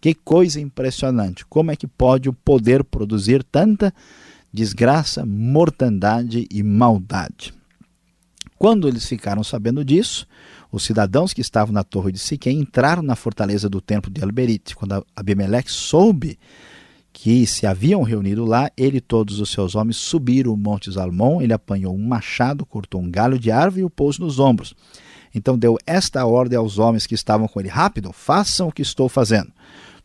Que 0.01 0.15
coisa 0.15 0.61
impressionante! 0.61 1.45
Como 1.45 1.71
é 1.71 1.77
que 1.77 1.87
pode 1.87 2.29
o 2.29 2.33
poder 2.33 2.83
produzir 2.83 3.45
tanta 3.45 3.93
desgraça, 4.53 5.27
mortandade 5.27 6.49
e 6.51 6.63
maldade? 6.63 7.53
Quando 8.59 8.89
eles 8.89 9.07
ficaram 9.07 9.45
sabendo 9.45 9.85
disso, 9.85 10.27
os 10.71 10.83
cidadãos 10.83 11.33
que 11.33 11.41
estavam 11.41 11.73
na 11.73 11.85
torre 11.85 12.13
de 12.13 12.19
Siquém 12.19 12.61
entraram 12.61 13.03
na 13.03 13.17
fortaleza 13.17 13.69
do 13.69 13.81
templo 13.81 14.11
de 14.11 14.23
Alberite. 14.23 14.75
Quando 14.75 15.07
Abimeleque 15.15 15.71
soube 15.71 16.39
que 17.13 17.47
se 17.47 17.67
haviam 17.67 18.03
reunido 18.03 18.45
lá, 18.45 18.71
ele 18.77 18.99
e 18.99 19.01
todos 19.01 19.41
os 19.41 19.51
seus 19.51 19.75
homens 19.75 19.97
subiram 19.97 20.53
o 20.53 20.57
monte 20.57 20.91
Zalmon, 20.91 21.41
ele 21.41 21.53
apanhou 21.53 21.95
um 21.95 22.07
machado, 22.07 22.67
cortou 22.67 23.01
um 23.01 23.11
galho 23.11 23.39
de 23.39 23.51
árvore 23.51 23.81
e 23.81 23.85
o 23.85 23.91
pôs 23.91 24.19
nos 24.19 24.39
ombros. 24.39 24.75
Então 25.35 25.59
deu 25.59 25.79
esta 25.87 26.27
ordem 26.27 26.59
aos 26.59 26.79
homens 26.79 27.07
que 27.07 27.15
estavam 27.15 27.49
com 27.49 27.59
ele: 27.59 27.69
Rápido, 27.69 28.13
façam 28.13 28.69
o 28.69 28.73
que 28.73 28.83
estou 28.83 29.09
fazendo. 29.09 29.53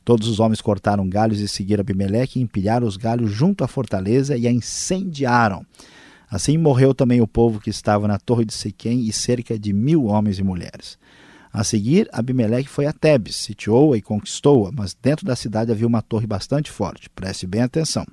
Todos 0.03 0.27
os 0.27 0.39
homens 0.39 0.61
cortaram 0.61 1.07
galhos 1.07 1.39
e 1.39 1.47
seguiram 1.47 1.81
Abimeleque 1.81 2.39
e 2.39 2.41
empilharam 2.41 2.87
os 2.87 2.97
galhos 2.97 3.31
junto 3.31 3.63
à 3.63 3.67
fortaleza 3.67 4.37
e 4.37 4.47
a 4.47 4.51
incendiaram. 4.51 5.65
Assim 6.31 6.57
morreu 6.57 6.95
também 6.95 7.19
o 7.19 7.27
povo 7.27 7.59
que 7.59 7.69
estava 7.69 8.07
na 8.07 8.17
torre 8.17 8.45
de 8.45 8.53
Siquém 8.53 9.01
e 9.01 9.11
cerca 9.11 9.59
de 9.59 9.73
mil 9.73 10.05
homens 10.05 10.39
e 10.39 10.43
mulheres. 10.43 10.97
A 11.51 11.61
seguir, 11.61 12.07
Abimeleque 12.13 12.69
foi 12.69 12.85
a 12.85 12.93
Tebes, 12.93 13.35
sitiou-a 13.35 13.97
e 13.97 14.01
conquistou-a, 14.01 14.71
mas 14.71 14.93
dentro 14.93 15.25
da 15.25 15.35
cidade 15.35 15.73
havia 15.73 15.85
uma 15.85 16.01
torre 16.01 16.25
bastante 16.25 16.71
forte, 16.71 17.09
preste 17.09 17.45
bem 17.45 17.61
atenção, 17.61 18.05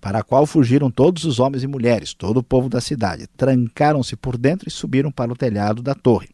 para 0.00 0.20
a 0.20 0.22
qual 0.22 0.46
fugiram 0.46 0.92
todos 0.92 1.24
os 1.24 1.40
homens 1.40 1.64
e 1.64 1.66
mulheres, 1.66 2.14
todo 2.14 2.36
o 2.36 2.42
povo 2.44 2.68
da 2.68 2.80
cidade. 2.80 3.26
Trancaram-se 3.36 4.14
por 4.14 4.38
dentro 4.38 4.68
e 4.68 4.70
subiram 4.70 5.10
para 5.10 5.32
o 5.32 5.36
telhado 5.36 5.82
da 5.82 5.96
torre. 5.96 6.28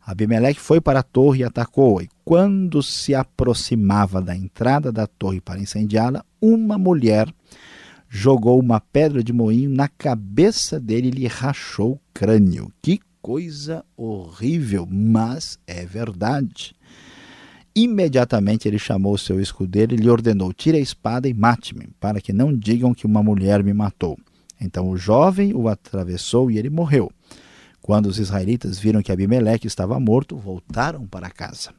Abimeleque 0.00 0.58
foi 0.58 0.80
para 0.80 1.00
a 1.00 1.02
torre 1.02 1.40
e 1.40 1.44
atacou-a, 1.44 2.02
e 2.02 2.08
quando 2.24 2.82
se 2.82 3.14
aproximava 3.14 4.22
da 4.22 4.34
entrada 4.34 4.90
da 4.90 5.06
torre 5.06 5.42
para 5.42 5.60
incendiá-la, 5.60 6.24
uma 6.40 6.78
mulher 6.78 7.30
jogou 8.12 8.58
uma 8.58 8.80
pedra 8.80 9.22
de 9.22 9.32
moinho 9.32 9.70
na 9.70 9.86
cabeça 9.86 10.80
dele 10.80 11.08
e 11.08 11.12
lhe 11.12 11.26
rachou 11.28 11.92
o 11.92 12.00
crânio. 12.12 12.72
Que 12.82 13.00
coisa 13.22 13.84
horrível, 13.96 14.86
mas 14.90 15.60
é 15.64 15.86
verdade. 15.86 16.74
Imediatamente 17.72 18.66
ele 18.66 18.80
chamou 18.80 19.16
seu 19.16 19.40
escudeiro 19.40 19.94
e 19.94 19.96
lhe 19.96 20.10
ordenou: 20.10 20.52
Tire 20.52 20.76
a 20.76 20.80
espada 20.80 21.28
e 21.28 21.32
mate-me, 21.32 21.88
para 22.00 22.20
que 22.20 22.32
não 22.32 22.52
digam 22.52 22.92
que 22.92 23.06
uma 23.06 23.22
mulher 23.22 23.62
me 23.62 23.72
matou. 23.72 24.18
Então 24.60 24.90
o 24.90 24.96
jovem 24.96 25.54
o 25.54 25.68
atravessou 25.68 26.50
e 26.50 26.58
ele 26.58 26.68
morreu. 26.68 27.12
Quando 27.80 28.06
os 28.06 28.18
israelitas 28.18 28.78
viram 28.78 29.02
que 29.02 29.12
Abimeleque 29.12 29.68
estava 29.68 29.98
morto, 30.00 30.36
voltaram 30.36 31.06
para 31.06 31.30
casa. 31.30 31.72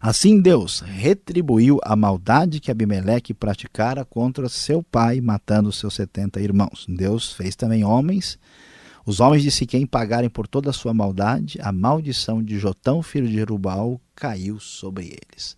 Assim 0.00 0.40
Deus 0.40 0.80
retribuiu 0.80 1.78
a 1.82 1.96
maldade 1.96 2.60
que 2.60 2.70
Abimeleque 2.70 3.32
praticara 3.32 4.04
contra 4.04 4.48
seu 4.48 4.82
pai, 4.82 5.20
matando 5.20 5.72
seus 5.72 5.94
setenta 5.94 6.40
irmãos. 6.40 6.86
Deus 6.88 7.32
fez 7.32 7.56
também 7.56 7.84
homens, 7.84 8.38
os 9.06 9.20
homens 9.20 9.42
de 9.42 9.50
Siquém 9.50 9.86
pagarem 9.86 10.30
por 10.30 10.46
toda 10.46 10.70
a 10.70 10.72
sua 10.72 10.94
maldade, 10.94 11.58
a 11.60 11.70
maldição 11.70 12.42
de 12.42 12.58
Jotão, 12.58 13.02
filho 13.02 13.28
de 13.28 13.34
Jerubal, 13.34 14.00
caiu 14.14 14.58
sobre 14.58 15.06
eles. 15.06 15.56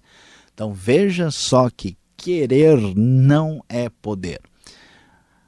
Então 0.52 0.72
veja 0.72 1.30
só 1.30 1.70
que 1.70 1.96
querer 2.16 2.78
não 2.96 3.62
é 3.68 3.88
poder. 3.88 4.40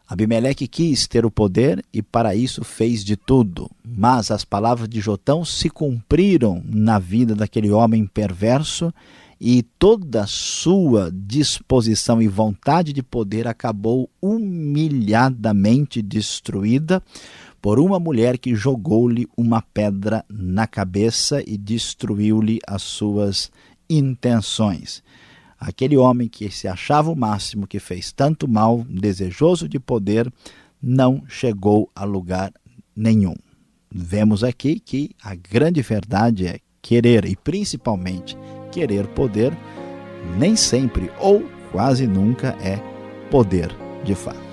Abimeleque 0.09 0.67
quis 0.67 1.07
ter 1.07 1.27
o 1.27 1.31
poder 1.31 1.85
e 1.93 2.01
para 2.01 2.35
isso 2.35 2.65
fez 2.65 3.05
de 3.05 3.15
tudo. 3.15 3.71
Mas 3.87 4.31
as 4.31 4.43
palavras 4.43 4.89
de 4.89 5.01
Jotão 5.03 5.45
se 5.45 5.69
cumpriram 5.69 6.63
na 6.65 6.99
vida 6.99 7.35
daquele 7.35 7.71
homem 7.71 8.07
perverso 8.07 8.91
e 9.39 9.63
toda 9.79 10.27
sua 10.27 11.13
disposição 11.13 12.23
e 12.23 12.27
vontade 12.27 12.93
de 12.93 13.03
poder 13.03 13.47
acabou 13.47 14.09
humilhadamente 14.21 16.01
destruída 16.01 17.03
por 17.61 17.79
uma 17.79 18.01
mulher 18.01 18.39
que 18.39 18.55
jogou-lhe 18.55 19.29
uma 19.37 19.61
pedra 19.61 20.25
na 20.29 20.67
cabeça 20.67 21.43
e 21.47 21.59
destruiu-lhe 21.59 22.61
as 22.67 22.83
suas 22.83 23.51
intenções. 23.91 25.03
Aquele 25.59 25.97
homem 25.97 26.29
que 26.29 26.51
se 26.51 26.69
achava 26.69 27.11
o 27.11 27.17
máximo, 27.17 27.67
que 27.67 27.81
fez 27.81 28.13
tanto 28.13 28.47
mal, 28.47 28.85
desejoso 28.89 29.69
de 29.69 29.81
poder, 29.81 30.33
não 30.81 31.25
chegou 31.27 31.91
a 31.95 32.05
lugar 32.05 32.53
nenhum. 32.95 33.35
Vemos 33.91 34.45
aqui 34.45 34.79
que 34.79 35.11
a 35.23 35.35
grande 35.35 35.83
verdade 35.83 36.47
é 36.47 36.61
querer, 36.81 37.25
e 37.25 37.35
principalmente 37.35 38.37
querer 38.71 39.07
poder, 39.09 39.53
nem 40.39 40.55
sempre 40.55 41.11
ou 41.19 41.43
quase 41.73 42.07
nunca 42.07 42.57
é 42.61 42.77
poder 43.31 43.75
de 44.05 44.15
fato. 44.15 44.48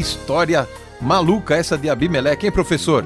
História 0.00 0.66
maluca 1.00 1.54
essa 1.54 1.76
de 1.76 1.90
Abimeleque, 1.90 2.46
hein, 2.46 2.52
professor? 2.52 3.04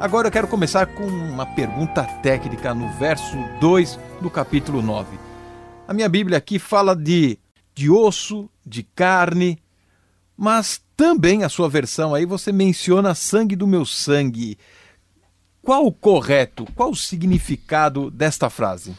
Agora 0.00 0.28
eu 0.28 0.32
quero 0.32 0.48
começar 0.48 0.86
com 0.86 1.06
uma 1.06 1.46
pergunta 1.46 2.02
técnica 2.22 2.74
no 2.74 2.88
verso 2.94 3.36
2 3.60 3.98
do 4.20 4.30
capítulo 4.30 4.82
9. 4.82 5.18
A 5.86 5.92
minha 5.92 6.08
Bíblia 6.08 6.38
aqui 6.38 6.58
fala 6.58 6.96
de, 6.96 7.38
de 7.74 7.90
osso, 7.90 8.48
de 8.66 8.82
carne, 8.82 9.58
mas 10.36 10.80
também 10.96 11.44
a 11.44 11.48
sua 11.48 11.68
versão 11.68 12.14
aí 12.14 12.24
você 12.24 12.50
menciona 12.50 13.14
sangue 13.14 13.54
do 13.54 13.66
meu 13.66 13.84
sangue. 13.84 14.58
Qual 15.62 15.86
o 15.86 15.92
correto? 15.92 16.66
Qual 16.74 16.90
o 16.90 16.96
significado 16.96 18.10
desta 18.10 18.50
frase? 18.50 18.96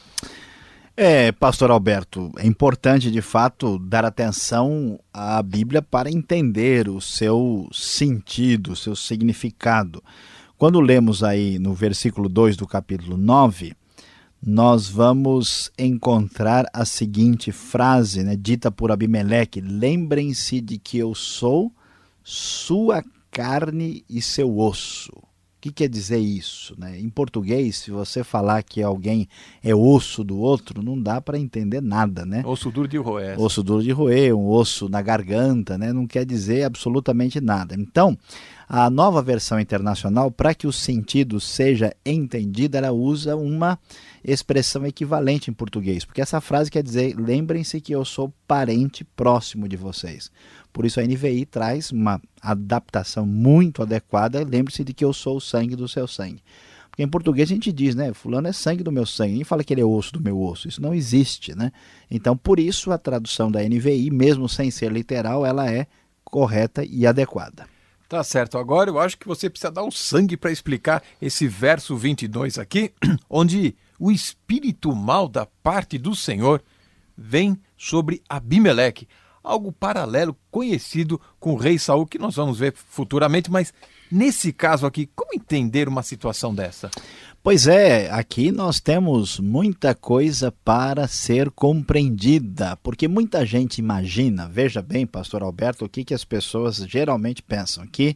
É, 0.96 1.32
pastor 1.32 1.72
Alberto, 1.72 2.32
é 2.38 2.46
importante 2.46 3.10
de 3.10 3.20
fato 3.20 3.80
dar 3.80 4.06
atenção 4.06 5.00
à 5.12 5.42
Bíblia 5.42 5.82
para 5.82 6.12
entender 6.12 6.88
o 6.88 7.02
seu 7.02 7.68
sentido, 7.72 8.74
o 8.74 8.76
seu 8.76 8.96
significado. 8.96 10.04
Quando 10.56 10.80
lemos 10.80 11.24
aí 11.24 11.58
no 11.58 11.74
versículo 11.74 12.30
2 12.30 12.56
do 12.56 12.68
capítulo 12.68 13.18
9, 13.18 13.74
nós 14.40 14.88
vamos 14.88 15.72
encontrar 15.80 16.68
a 16.72 16.86
seguinte 16.86 17.52
frase, 17.52 18.24
né, 18.24 18.36
dita 18.36 18.70
por 18.70 18.92
Abimeleque: 18.92 19.62
Lembrem-se 19.62 20.62
de 20.62 20.78
que 20.78 21.00
eu 21.00 21.16
sou 21.16 21.74
sua 22.24 23.04
carne 23.32 24.06
e 24.08 24.22
seu 24.22 24.60
osso 24.60 25.12
que 25.64 25.72
quer 25.72 25.88
dizer 25.88 26.18
isso? 26.18 26.76
Né? 26.78 27.00
Em 27.00 27.10
português, 27.10 27.78
se 27.78 27.90
você 27.90 28.22
falar 28.22 28.62
que 28.64 28.84
alguém 28.84 29.30
é 29.64 29.74
osso 29.74 30.22
do 30.22 30.38
outro, 30.38 30.84
não 30.84 31.02
dá 31.02 31.22
para 31.22 31.40
entender 31.40 31.82
nada. 31.82 32.26
Né? 32.26 32.44
Osso 32.46 32.70
duro 32.70 32.86
de 32.86 32.98
roer. 32.98 33.40
Osso 33.40 33.64
duro 33.64 33.82
de 33.82 33.92
roer, 33.92 34.36
um 34.36 34.50
osso 34.50 34.90
na 34.90 35.02
garganta, 35.02 35.78
né? 35.78 35.94
não 35.94 36.06
quer 36.06 36.26
dizer 36.26 36.64
absolutamente 36.64 37.40
nada. 37.40 37.76
Então, 37.76 38.18
a 38.68 38.90
nova 38.90 39.22
versão 39.22 39.60
internacional, 39.60 40.32
para 40.32 40.54
que 40.54 40.68
o 40.68 40.72
sentido 40.72 41.40
seja 41.40 41.96
entendido, 42.06 42.78
ela 42.78 42.92
usa 42.92 43.36
uma 43.36 43.78
expressão 44.24 44.86
equivalente 44.86 45.50
em 45.50 45.54
português, 45.54 46.06
porque 46.06 46.22
essa 46.22 46.40
frase 46.40 46.72
quer 46.72 46.84
dizer: 46.84 47.16
lembrem-se 47.18 47.82
que 47.82 47.94
eu 47.94 48.06
sou 48.06 48.34
parente 48.48 49.04
próximo 49.04 49.68
de 49.68 49.76
vocês. 49.76 50.32
Por 50.72 50.86
isso 50.86 51.00
a 51.00 51.04
NVI 51.04 51.46
traz 51.46 51.92
uma 51.92 52.20
adaptação 52.42 53.26
muito 53.26 53.84
adequada. 53.84 54.44
Lembre-se 54.44 54.84
de 54.84 54.94
que 54.94 55.06
eu 55.06 55.14
sou 55.14 55.38
o 55.38 55.42
sangue 55.42 55.76
do 55.76 55.88
seu 55.88 56.08
sangue. 56.08 56.42
Porque 56.90 57.04
em 57.04 57.08
português 57.08 57.50
a 57.50 57.54
gente 57.54 57.72
diz, 57.72 57.96
né? 57.96 58.14
Fulano 58.14 58.48
é 58.48 58.52
sangue 58.52 58.84
do 58.84 58.92
meu 58.92 59.06
sangue. 59.06 59.32
Ninguém 59.32 59.44
fala 59.44 59.64
que 59.64 59.74
ele 59.74 59.82
é 59.82 59.86
osso 59.86 60.14
do 60.14 60.22
meu 60.22 60.40
osso. 60.40 60.68
Isso 60.68 60.82
não 60.82 60.94
existe, 60.94 61.56
né? 61.56 61.72
Então, 62.10 62.38
por 62.38 62.60
isso, 62.60 62.92
a 62.92 63.00
tradução 63.00 63.52
da 63.52 63.64
NVI, 63.64 64.12
mesmo 64.12 64.48
sem 64.48 64.70
ser 64.70 64.92
literal, 64.92 65.46
ela 65.46 65.72
é 65.72 65.88
correta 66.24 66.84
e 66.84 67.06
adequada. 67.08 67.66
Tá 68.14 68.24
certo. 68.24 68.60
Agora 68.60 68.92
eu 68.92 69.00
acho 69.00 69.18
que 69.18 69.28
você 69.28 69.50
precisa 69.50 69.72
dar 69.72 69.82
o 69.82 69.90
sangue 69.90 70.38
para 70.38 70.52
explicar 70.52 71.02
esse 71.20 71.48
verso 71.48 71.98
22 71.98 72.60
aqui, 72.60 72.94
onde 73.28 73.76
o 73.98 74.12
espírito 74.12 74.96
mal 74.96 75.28
da 75.28 75.48
parte 75.64 75.98
do 75.98 76.16
Senhor 76.16 76.64
vem 77.18 77.60
sobre 77.76 78.22
Abimeleque 78.30 79.08
algo 79.44 79.72
paralelo, 79.72 80.38
conhecido 80.50 81.20
com 81.40 81.54
o 81.54 81.58
rei 81.58 81.78
Saul, 81.78 82.08
que 82.08 82.18
nós 82.18 82.36
vamos 82.36 82.60
ver 82.60 82.74
futuramente, 82.74 83.52
mas 83.52 83.74
nesse 84.10 84.54
caso 84.54 84.86
aqui, 84.86 85.10
como 85.14 85.34
entender 85.34 85.90
uma 85.90 86.02
situação 86.02 86.56
dessa? 86.56 86.90
Pois 87.44 87.68
é, 87.68 88.10
aqui 88.10 88.54
nós 88.54 88.80
temos 88.80 89.38
muita 89.38 89.94
coisa 89.94 90.50
para 90.64 91.10
ser 91.10 91.52
compreendida, 91.52 92.78
porque 92.78 93.06
muita 93.06 93.46
gente 93.46 93.80
imagina, 93.80 94.48
veja 94.48 94.82
bem, 94.82 95.06
pastor 95.06 95.44
Alberto, 95.44 95.84
o 95.84 95.90
que, 95.90 96.06
que 96.06 96.14
as 96.14 96.24
pessoas 96.24 96.78
geralmente 96.78 97.44
pensam, 97.44 97.86
que 97.86 98.16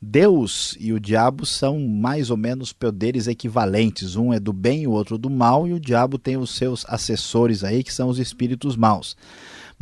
Deus 0.00 0.74
e 0.80 0.90
o 0.90 0.98
diabo 0.98 1.44
são 1.44 1.78
mais 1.80 2.30
ou 2.30 2.36
menos 2.38 2.72
poderes 2.72 3.26
equivalentes, 3.26 4.16
um 4.16 4.32
é 4.32 4.40
do 4.40 4.54
bem 4.54 4.84
e 4.84 4.86
o 4.86 4.92
outro 4.92 5.18
do 5.18 5.28
mal, 5.28 5.68
e 5.68 5.74
o 5.74 5.80
diabo 5.80 6.16
tem 6.16 6.38
os 6.38 6.56
seus 6.56 6.86
assessores 6.88 7.62
aí, 7.62 7.84
que 7.84 7.92
são 7.92 8.08
os 8.08 8.18
espíritos 8.18 8.74
maus. 8.74 9.14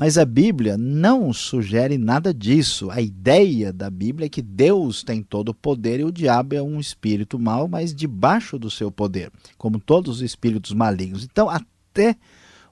Mas 0.01 0.17
a 0.17 0.25
Bíblia 0.25 0.79
não 0.79 1.31
sugere 1.31 1.99
nada 1.99 2.33
disso. 2.33 2.91
A 2.91 3.03
ideia 3.03 3.71
da 3.71 3.91
Bíblia 3.91 4.25
é 4.25 4.29
que 4.31 4.41
Deus 4.41 5.03
tem 5.03 5.23
todo 5.23 5.51
o 5.51 5.55
poder 5.55 6.01
e 6.01 6.05
o 6.05 6.11
diabo 6.11 6.55
é 6.55 6.63
um 6.63 6.81
espírito 6.81 7.39
mau, 7.39 7.69
mas 7.69 7.95
debaixo 7.95 8.59
do 8.59 8.71
seu 8.71 8.91
poder, 8.91 9.31
como 9.59 9.79
todos 9.79 10.17
os 10.17 10.23
espíritos 10.23 10.73
malignos. 10.73 11.23
Então, 11.23 11.51
até 11.51 12.17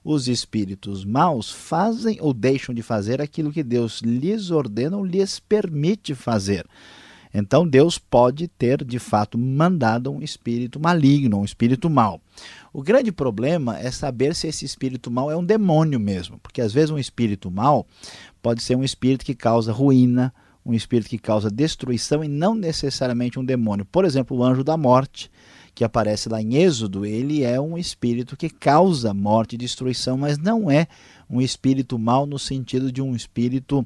os 0.03 0.27
espíritos 0.27 1.05
maus 1.05 1.51
fazem 1.51 2.17
ou 2.19 2.33
deixam 2.33 2.73
de 2.73 2.81
fazer 2.81 3.21
aquilo 3.21 3.51
que 3.51 3.61
Deus 3.61 4.01
lhes 4.01 4.49
ordena 4.49 4.97
ou 4.97 5.05
lhes 5.05 5.39
permite 5.39 6.15
fazer. 6.15 6.65
Então 7.33 7.67
Deus 7.67 7.97
pode 7.99 8.47
ter 8.47 8.83
de 8.83 8.97
fato 8.97 9.37
mandado 9.37 10.11
um 10.11 10.21
espírito 10.21 10.79
maligno, 10.79 11.39
um 11.39 11.45
espírito 11.45 11.89
mau. 11.89 12.19
O 12.71 12.83
grande 12.83 13.11
problema 13.11 13.79
é 13.79 13.89
saber 13.91 14.35
se 14.35 14.47
esse 14.47 14.65
espírito 14.65 15.09
mau 15.09 15.31
é 15.31 15.35
um 15.35 15.43
demônio 15.43 15.99
mesmo, 15.99 16.37
porque 16.39 16.61
às 16.61 16.71
vezes 16.71 16.91
um 16.91 16.99
espírito 16.99 17.49
mau 17.49 17.87
pode 18.41 18.61
ser 18.61 18.75
um 18.75 18.83
espírito 18.83 19.25
que 19.25 19.33
causa 19.33 19.71
ruína, 19.71 20.33
um 20.65 20.73
espírito 20.73 21.09
que 21.09 21.17
causa 21.17 21.49
destruição 21.49 22.23
e 22.23 22.27
não 22.27 22.53
necessariamente 22.53 23.39
um 23.39 23.45
demônio. 23.45 23.85
Por 23.85 24.05
exemplo, 24.05 24.37
o 24.37 24.43
anjo 24.43 24.63
da 24.63 24.77
morte, 24.77 25.31
que 25.73 25.83
aparece 25.83 26.29
lá 26.29 26.41
em 26.41 26.55
Êxodo, 26.55 27.05
ele 27.05 27.43
é 27.43 27.59
um 27.59 27.77
espírito 27.77 28.37
que 28.37 28.49
causa 28.49 29.13
morte 29.13 29.53
e 29.53 29.57
destruição, 29.57 30.17
mas 30.17 30.37
não 30.37 30.69
é 30.69 30.87
um 31.29 31.41
espírito 31.41 31.97
mau 31.97 32.25
no 32.25 32.37
sentido 32.37 32.91
de 32.91 33.01
um 33.01 33.15
espírito 33.15 33.85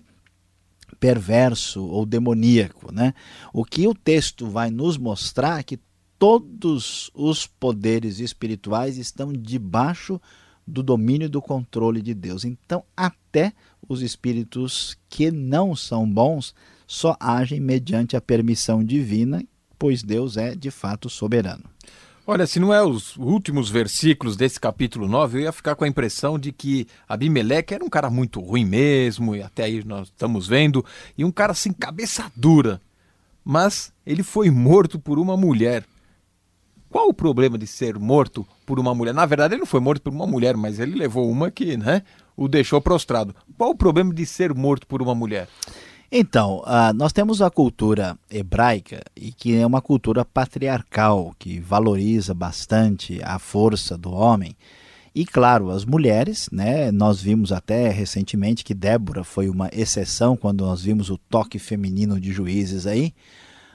perverso 1.00 1.84
ou 1.86 2.06
demoníaco, 2.06 2.94
né? 2.94 3.14
O 3.54 3.64
que 3.64 3.88
o 3.88 3.94
texto 3.94 4.48
vai 4.48 4.70
nos 4.70 4.98
mostrar 4.98 5.60
é 5.60 5.64
que 5.64 5.80
todos 6.24 7.12
os 7.14 7.46
poderes 7.46 8.22
espirituais 8.22 8.98
estão 8.98 9.34
debaixo 9.34 10.22
do 10.66 10.82
domínio 10.82 11.26
e 11.26 11.30
do 11.30 11.42
controle 11.42 12.02
de 12.02 12.14
Deus. 12.14 12.46
Então, 12.46 12.82
até 12.96 13.52
os 13.90 14.02
espíritos 14.02 14.98
que 15.10 15.30
não 15.30 15.76
são 15.76 16.10
bons 16.10 16.56
só 16.88 17.18
agem 17.20 17.60
mediante 17.60 18.16
a 18.16 18.22
permissão 18.22 18.82
divina, 18.82 19.44
pois 19.78 20.02
Deus 20.02 20.38
é 20.38 20.56
de 20.56 20.72
fato 20.72 21.10
soberano. 21.10 21.66
Olha, 22.26 22.48
se 22.48 22.58
não 22.58 22.74
é 22.74 22.82
os 22.82 23.18
últimos 23.18 23.70
versículos 23.70 24.38
desse 24.38 24.62
capítulo 24.62 25.10
9, 25.10 25.40
eu 25.40 25.42
ia 25.42 25.52
ficar 25.52 25.76
com 25.76 25.84
a 25.84 25.90
impressão 25.90 26.40
de 26.40 26.54
que 26.54 26.88
Abimeleque 27.06 27.74
era 27.74 27.84
um 27.84 27.90
cara 27.90 28.10
muito 28.10 28.40
ruim 28.40 28.64
mesmo, 28.64 29.36
e 29.36 29.44
até 29.44 29.64
aí 29.64 29.84
nós 29.84 30.08
estamos 30.08 30.48
vendo, 30.48 30.86
e 31.18 31.26
um 31.26 31.32
cara 31.34 31.52
assim, 31.52 31.74
cabeça 31.74 32.32
dura. 32.34 32.80
Mas 33.44 33.92
ele 34.06 34.24
foi 34.24 34.50
morto 34.50 34.98
por 34.98 35.20
uma 35.20 35.36
mulher. 35.36 35.84
Qual 36.94 37.10
o 37.10 37.14
problema 37.14 37.58
de 37.58 37.66
ser 37.66 37.98
morto 37.98 38.46
por 38.68 38.80
uma 38.80 38.94
mulher? 38.94 39.16
Na 39.16 39.26
verdade, 39.26 39.56
ele 39.56 39.62
não 39.62 39.66
foi 39.66 39.80
morto 39.80 40.00
por 40.00 40.14
uma 40.14 40.28
mulher, 40.28 40.56
mas 40.56 40.80
ele 40.80 40.96
levou 40.96 41.28
uma 41.28 41.50
que 41.50 41.76
né, 41.76 42.04
o 42.38 42.48
deixou 42.48 42.80
prostrado. 42.80 43.36
Qual 43.58 43.72
o 43.72 43.76
problema 43.76 44.14
de 44.14 44.24
ser 44.28 44.54
morto 44.54 44.86
por 44.86 45.02
uma 45.02 45.16
mulher? 45.16 45.48
Então, 46.12 46.60
uh, 46.60 46.94
nós 46.94 47.12
temos 47.12 47.42
a 47.42 47.50
cultura 47.50 48.16
hebraica, 48.30 49.02
e 49.16 49.32
que 49.32 49.56
é 49.56 49.66
uma 49.66 49.82
cultura 49.82 50.24
patriarcal, 50.24 51.34
que 51.40 51.60
valoriza 51.60 52.32
bastante 52.32 53.20
a 53.24 53.40
força 53.40 53.98
do 53.98 54.12
homem. 54.14 54.56
E 55.16 55.26
claro, 55.26 55.72
as 55.72 55.86
mulheres, 55.86 56.48
né? 56.52 56.92
Nós 56.92 57.20
vimos 57.20 57.52
até 57.52 57.90
recentemente 57.90 58.64
que 58.64 58.76
Débora 58.76 59.24
foi 59.24 59.50
uma 59.50 59.68
exceção 59.74 60.38
quando 60.38 60.64
nós 60.64 60.84
vimos 60.84 61.10
o 61.10 61.18
toque 61.18 61.58
feminino 61.58 62.20
de 62.20 62.32
juízes 62.32 62.86
aí. 62.86 63.16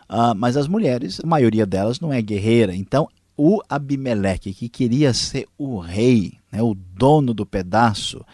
Uh, 0.09 0.35
mas 0.37 0.57
as 0.57 0.66
mulheres, 0.66 1.21
a 1.23 1.27
maioria 1.27 1.66
delas 1.66 2.01
não 2.01 2.12
é 2.12 2.23
guerreira. 2.23 2.75
Então, 2.75 3.09
o 3.37 3.61
Abimeleque, 3.68 4.55
que 4.55 4.68
queria 4.68 5.12
ser 5.12 5.47
o 5.57 5.79
rei, 5.79 6.35
né, 6.51 6.62
o 6.62 6.75
dono 6.75 7.35
do 7.35 7.44
pedaço, 7.47 8.25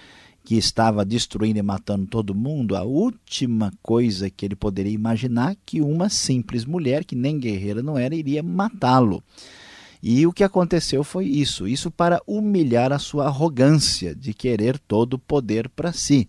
que 0.45 0.57
estava 0.57 1.05
destruindo 1.05 1.59
e 1.59 1.63
matando 1.63 2.07
todo 2.07 2.35
mundo, 2.35 2.77
a 2.77 2.83
última 2.83 3.73
coisa 3.83 4.29
que 4.29 4.45
ele 4.45 4.55
poderia 4.55 4.93
imaginar 4.93 5.57
que 5.65 5.81
uma 5.81 6.09
simples 6.09 6.65
mulher, 6.65 7.05
que 7.05 7.17
nem 7.17 7.39
guerreira 7.39 7.83
não 7.83 7.99
era, 7.99 8.15
iria 8.15 8.43
matá-lo. 8.43 9.23
E 10.03 10.27
o 10.27 10.33
que 10.33 10.45
aconteceu 10.45 11.03
foi 11.03 11.25
isso, 11.25 11.67
isso 11.67 11.91
para 11.91 12.21
humilhar 12.27 12.93
a 12.93 12.99
sua 12.99 13.25
arrogância 13.25 14.15
de 14.15 14.35
querer 14.35 14.79
todo 14.79 15.15
o 15.15 15.19
poder 15.19 15.67
para 15.71 15.95
si. 15.95 16.29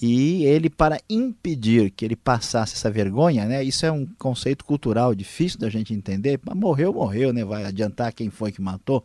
E 0.00 0.44
ele, 0.44 0.70
para 0.70 1.00
impedir 1.10 1.90
que 1.90 2.04
ele 2.04 2.14
passasse 2.14 2.74
essa 2.74 2.90
vergonha, 2.90 3.44
né? 3.46 3.62
Isso 3.64 3.84
é 3.84 3.90
um 3.90 4.06
conceito 4.18 4.64
cultural 4.64 5.14
difícil 5.14 5.58
da 5.58 5.68
gente 5.68 5.92
entender. 5.92 6.38
Morreu, 6.54 6.92
morreu, 6.92 7.32
né? 7.32 7.44
Vai 7.44 7.64
adiantar 7.64 8.12
quem 8.12 8.30
foi 8.30 8.52
que 8.52 8.62
matou. 8.62 9.02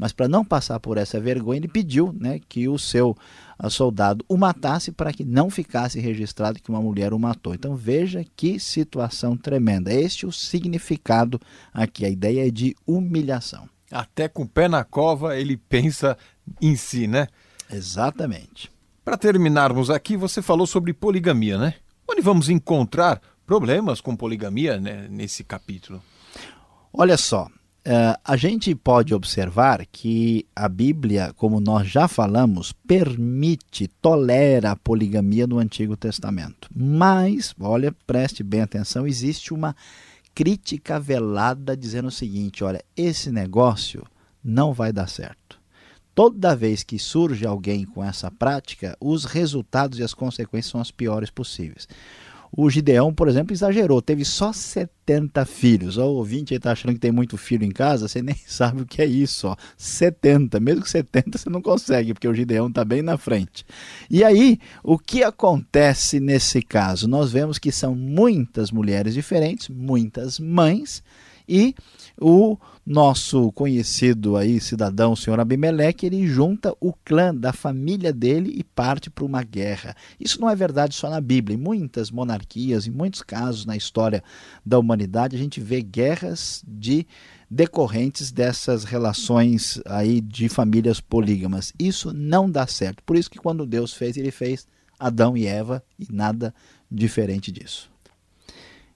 Mas 0.00 0.10
para 0.10 0.26
não 0.26 0.42
passar 0.42 0.80
por 0.80 0.96
essa 0.96 1.20
vergonha, 1.20 1.58
ele 1.58 1.68
pediu 1.68 2.16
né, 2.18 2.40
que 2.48 2.66
o 2.66 2.78
seu 2.78 3.16
soldado 3.70 4.24
o 4.26 4.36
matasse 4.36 4.90
para 4.90 5.12
que 5.12 5.22
não 5.22 5.50
ficasse 5.50 6.00
registrado 6.00 6.60
que 6.60 6.70
uma 6.70 6.80
mulher 6.80 7.12
o 7.12 7.18
matou. 7.18 7.54
Então 7.54 7.76
veja 7.76 8.24
que 8.34 8.58
situação 8.58 9.36
tremenda. 9.36 9.92
Este 9.92 10.24
é 10.24 10.28
o 10.28 10.32
significado 10.32 11.38
aqui. 11.72 12.06
A 12.06 12.08
ideia 12.08 12.48
é 12.48 12.50
de 12.50 12.74
humilhação. 12.86 13.68
Até 13.90 14.26
com 14.26 14.44
o 14.44 14.48
pé 14.48 14.66
na 14.66 14.82
cova 14.82 15.36
ele 15.38 15.56
pensa 15.56 16.16
em 16.60 16.74
si, 16.74 17.06
né? 17.06 17.28
Exatamente. 17.70 18.71
Para 19.04 19.16
terminarmos 19.16 19.90
aqui, 19.90 20.16
você 20.16 20.40
falou 20.40 20.66
sobre 20.66 20.92
poligamia, 20.92 21.58
né? 21.58 21.74
Onde 22.08 22.20
vamos 22.20 22.48
encontrar 22.48 23.20
problemas 23.44 24.00
com 24.00 24.14
poligamia 24.14 24.78
né, 24.78 25.06
nesse 25.10 25.42
capítulo? 25.42 26.02
Olha 26.92 27.16
só, 27.16 27.48
Uh, 27.84 28.14
a 28.24 28.36
gente 28.36 28.72
pode 28.76 29.12
observar 29.12 29.84
que 29.90 30.46
a 30.54 30.68
Bíblia, 30.68 31.32
como 31.34 31.58
nós 31.58 31.88
já 31.88 32.06
falamos, 32.06 32.70
permite, 32.70 33.88
tolera 34.00 34.70
a 34.70 34.76
poligamia 34.76 35.48
no 35.48 35.58
Antigo 35.58 35.96
Testamento. 35.96 36.68
Mas, 36.72 37.52
olha, 37.58 37.92
preste 38.06 38.44
bem 38.44 38.60
atenção, 38.60 39.04
existe 39.04 39.52
uma 39.52 39.74
crítica 40.32 41.00
velada 41.00 41.76
dizendo 41.76 42.06
o 42.06 42.12
seguinte: 42.12 42.62
olha, 42.62 42.80
esse 42.96 43.32
negócio 43.32 44.06
não 44.44 44.72
vai 44.72 44.92
dar 44.92 45.08
certo. 45.08 45.60
Toda 46.14 46.54
vez 46.54 46.82
que 46.82 46.98
surge 46.98 47.46
alguém 47.46 47.84
com 47.84 48.04
essa 48.04 48.30
prática, 48.30 48.96
os 49.00 49.24
resultados 49.24 49.98
e 49.98 50.02
as 50.02 50.12
consequências 50.12 50.70
são 50.70 50.80
as 50.80 50.90
piores 50.90 51.30
possíveis. 51.30 51.88
O 52.54 52.68
Gideão, 52.68 53.14
por 53.14 53.28
exemplo, 53.28 53.54
exagerou, 53.54 54.02
teve 54.02 54.26
só 54.26 54.52
70 54.52 55.42
filhos. 55.46 55.96
O 55.96 56.04
ouvinte 56.04 56.52
está 56.52 56.72
achando 56.72 56.92
que 56.92 57.00
tem 57.00 57.10
muito 57.10 57.38
filho 57.38 57.64
em 57.64 57.70
casa, 57.70 58.06
você 58.06 58.20
nem 58.20 58.36
sabe 58.46 58.82
o 58.82 58.86
que 58.86 59.00
é 59.00 59.06
isso. 59.06 59.48
Ó. 59.48 59.56
70, 59.78 60.60
mesmo 60.60 60.82
que 60.82 60.90
70 60.90 61.38
você 61.38 61.48
não 61.48 61.62
consegue, 61.62 62.12
porque 62.12 62.28
o 62.28 62.34
Gideão 62.34 62.68
está 62.68 62.84
bem 62.84 63.00
na 63.00 63.16
frente. 63.16 63.64
E 64.10 64.22
aí, 64.22 64.58
o 64.84 64.98
que 64.98 65.24
acontece 65.24 66.20
nesse 66.20 66.60
caso? 66.60 67.08
Nós 67.08 67.32
vemos 67.32 67.58
que 67.58 67.72
são 67.72 67.94
muitas 67.94 68.70
mulheres 68.70 69.14
diferentes, 69.14 69.70
muitas 69.70 70.38
mães, 70.38 71.02
e 71.48 71.74
o 72.20 72.56
nosso 72.84 73.52
conhecido 73.52 74.36
aí 74.36 74.60
cidadão, 74.60 75.12
o 75.12 75.16
senhor 75.16 75.38
Abimeleque, 75.38 76.06
ele 76.06 76.26
junta 76.26 76.74
o 76.80 76.92
clã 76.92 77.34
da 77.34 77.52
família 77.52 78.12
dele 78.12 78.52
e 78.56 78.64
parte 78.64 79.08
para 79.08 79.24
uma 79.24 79.42
guerra. 79.42 79.94
Isso 80.18 80.40
não 80.40 80.50
é 80.50 80.56
verdade 80.56 80.94
só 80.94 81.08
na 81.08 81.20
Bíblia. 81.20 81.56
Em 81.56 81.60
muitas 81.60 82.10
monarquias, 82.10 82.86
em 82.86 82.90
muitos 82.90 83.22
casos 83.22 83.64
na 83.64 83.76
história 83.76 84.22
da 84.66 84.78
humanidade, 84.78 85.36
a 85.36 85.38
gente 85.38 85.60
vê 85.60 85.80
guerras 85.80 86.64
de 86.66 87.06
decorrentes 87.48 88.32
dessas 88.32 88.82
relações 88.82 89.80
aí 89.86 90.20
de 90.20 90.48
famílias 90.48 91.00
polígamas. 91.00 91.72
Isso 91.78 92.12
não 92.12 92.50
dá 92.50 92.66
certo. 92.66 93.02
Por 93.04 93.16
isso 93.16 93.30
que 93.30 93.38
quando 93.38 93.66
Deus 93.66 93.92
fez, 93.92 94.16
ele 94.16 94.30
fez 94.30 94.66
Adão 94.98 95.36
e 95.36 95.46
Eva 95.46 95.84
e 95.98 96.06
nada 96.10 96.54
diferente 96.90 97.52
disso. 97.52 97.91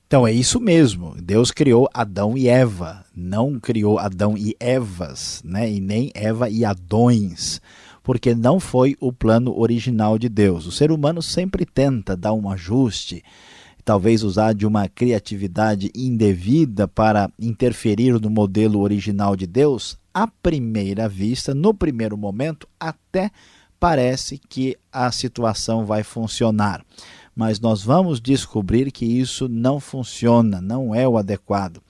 Então 0.07 0.25
é 0.25 0.31
isso 0.31 0.61
mesmo. 0.61 1.17
Deus 1.21 1.51
criou 1.51 1.89
Adão 1.93 2.39
e 2.39 2.47
Eva, 2.47 3.05
não 3.15 3.59
criou 3.59 3.99
Adão 3.99 4.37
e 4.39 4.55
Evas, 4.61 5.43
né? 5.45 5.69
E 5.69 5.81
nem 5.81 6.13
Eva 6.15 6.49
e 6.49 6.65
Adões, 6.65 7.61
porque 8.05 8.33
não 8.33 8.61
foi 8.61 8.97
o 9.01 9.13
plano 9.13 9.59
original 9.59 10.17
de 10.17 10.29
Deus. 10.29 10.65
O 10.65 10.71
ser 10.71 10.93
humano 10.93 11.21
sempre 11.21 11.67
tenta 11.67 12.17
dar 12.17 12.33
um 12.35 12.49
ajuste, 12.49 13.21
talvez 13.85 14.23
usar 14.23 14.55
de 14.55 14.65
uma 14.65 14.89
criatividade 14.89 15.91
indevida 15.93 16.87
para 16.87 17.29
interferir 17.37 18.13
no 18.21 18.31
modelo 18.31 18.83
original 18.83 19.35
de 19.35 19.47
Deus. 19.47 19.99
À 20.15 20.29
primeira 20.29 21.09
vista, 21.09 21.53
no 21.53 21.75
primeiro 21.75 22.17
momento, 22.17 22.69
até 22.79 23.29
parece 23.81 24.39
que 24.39 24.77
a 24.93 25.11
situação 25.11 25.85
vai 25.85 26.05
funcionar 26.05 26.85
mas 27.37 27.61
nós 27.61 27.83
vamos 27.83 28.19
descobrir 28.19 28.91
que 28.91 29.05
isso 29.05 29.47
não 29.47 29.79
funciona, 29.79 30.59
não 30.59 30.95
é 30.95 31.07
o 31.07 31.19
adequado. 31.19 31.83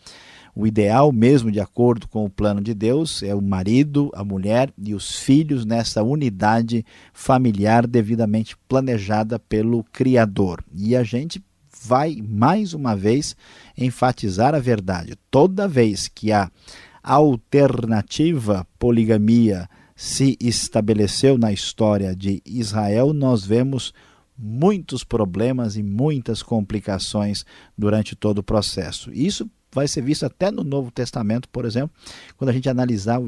O 0.55 0.67
ideal, 0.67 1.13
mesmo 1.13 1.53
de 1.53 1.61
acordo 1.61 2.09
com 2.09 2.25
o 2.25 2.31
plano 2.31 2.63
de 2.63 2.75
Deus, 2.75 3.23
é 3.23 3.35
o 3.35 3.43
marido, 3.43 4.11
a 4.15 4.25
mulher 4.25 4.73
e 4.77 4.95
os 4.95 5.17
filhos 5.17 5.65
nessa 5.65 6.03
unidade 6.03 6.85
familiar 7.13 7.87
devidamente 7.87 8.57
planejada 8.67 9.39
pelo 9.39 9.85
Criador. 9.85 10.65
E 10.75 10.97
a 10.97 11.05
gente 11.05 11.45
vai 11.85 12.23
mais 12.27 12.73
uma 12.73 12.97
vez 12.97 13.37
enfatizar 13.77 14.55
a 14.55 14.59
verdade. 14.59 15.15
Toda 15.31 15.69
vez 15.69 16.09
que 16.09 16.33
a 16.33 16.51
alternativa 17.03 18.67
poligamia 18.79 19.69
se 19.95 20.37
estabeleceu 20.41 21.39
na 21.39 21.53
história 21.53 22.17
de 22.17 22.43
Israel, 22.45 23.13
nós 23.13 23.45
vemos 23.45 23.93
muitos 24.38 25.03
problemas 25.05 25.77
e 25.77 25.83
muitas 25.83 26.42
complicações 26.42 27.44
durante 27.77 28.14
todo 28.14 28.38
o 28.38 28.42
processo. 28.42 29.11
Isso 29.12 29.49
vai 29.72 29.87
ser 29.87 30.03
visto 30.03 30.25
até 30.25 30.51
no 30.51 30.64
Novo 30.64 30.90
Testamento, 30.90 31.49
por 31.49 31.64
exemplo, 31.64 31.94
quando 32.37 32.51
a 32.51 32.53
gente 32.53 32.68
analisar 32.68 33.20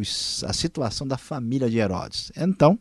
a 0.47 0.53
situação 0.53 1.07
da 1.07 1.19
família 1.19 1.69
de 1.69 1.79
Herodes. 1.79 2.33
Então, 2.37 2.79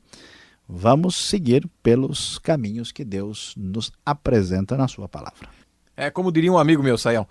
vamos 0.68 1.16
seguir 1.16 1.68
pelos 1.82 2.38
caminhos 2.40 2.92
que 2.92 3.04
Deus 3.04 3.54
nos 3.58 3.92
apresenta 4.06 4.78
na 4.78 4.88
sua 4.88 5.08
palavra. 5.08 5.50
É 5.96 6.10
como 6.10 6.32
diria 6.32 6.52
um 6.52 6.58
amigo 6.58 6.84
meu, 6.84 6.98
Saião, 6.98 7.28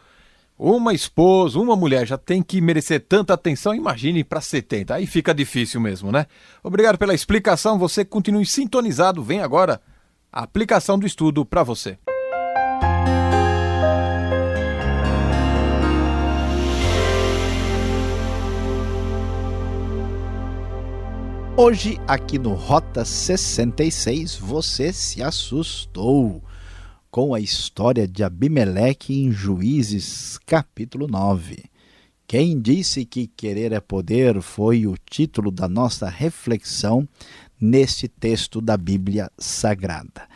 uma 0.58 0.94
esposa, 0.94 1.58
uma 1.58 1.76
mulher 1.76 2.06
já 2.06 2.16
tem 2.16 2.42
que 2.42 2.60
merecer 2.60 3.04
tanta 3.06 3.34
atenção, 3.34 3.74
imagine 3.74 4.24
para 4.24 4.40
70. 4.40 4.94
Aí 4.94 5.06
fica 5.06 5.34
difícil 5.34 5.80
mesmo, 5.80 6.10
né? 6.10 6.26
Obrigado 6.62 6.98
pela 6.98 7.14
explicação, 7.14 7.78
você 7.78 8.04
continue 8.04 8.46
sintonizado, 8.46 9.22
vem 9.22 9.40
agora 9.40 9.80
a 10.36 10.42
aplicação 10.42 10.98
do 10.98 11.06
estudo 11.06 11.46
para 11.46 11.62
você. 11.62 11.96
Hoje, 21.56 21.98
aqui 22.06 22.38
no 22.38 22.52
Rota 22.52 23.02
66, 23.02 24.36
você 24.36 24.92
se 24.92 25.22
assustou 25.22 26.44
com 27.10 27.32
a 27.32 27.40
história 27.40 28.06
de 28.06 28.22
Abimeleque 28.22 29.18
em 29.18 29.32
Juízes, 29.32 30.38
capítulo 30.44 31.08
9. 31.08 31.64
Quem 32.26 32.60
disse 32.60 33.06
que 33.06 33.26
querer 33.26 33.72
é 33.72 33.80
poder 33.80 34.42
foi 34.42 34.86
o 34.86 34.96
título 35.08 35.50
da 35.50 35.66
nossa 35.66 36.10
reflexão 36.10 37.08
neste 37.60 38.08
texto 38.08 38.60
da 38.60 38.76
Bíblia 38.76 39.30
Sagrada. 39.38 40.28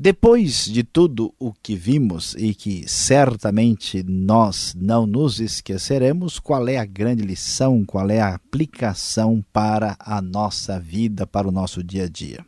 Depois 0.00 0.64
de 0.66 0.84
tudo 0.84 1.34
o 1.40 1.52
que 1.52 1.74
vimos 1.74 2.36
e 2.38 2.54
que 2.54 2.84
certamente 2.86 4.04
nós 4.04 4.72
não 4.78 5.08
nos 5.08 5.40
esqueceremos, 5.40 6.38
qual 6.38 6.68
é 6.68 6.76
a 6.76 6.84
grande 6.84 7.24
lição, 7.24 7.84
qual 7.84 8.08
é 8.08 8.20
a 8.20 8.34
aplicação 8.34 9.44
para 9.52 9.96
a 9.98 10.22
nossa 10.22 10.78
vida, 10.78 11.26
para 11.26 11.48
o 11.48 11.50
nosso 11.50 11.82
dia 11.82 12.04
a 12.04 12.08
dia? 12.08 12.46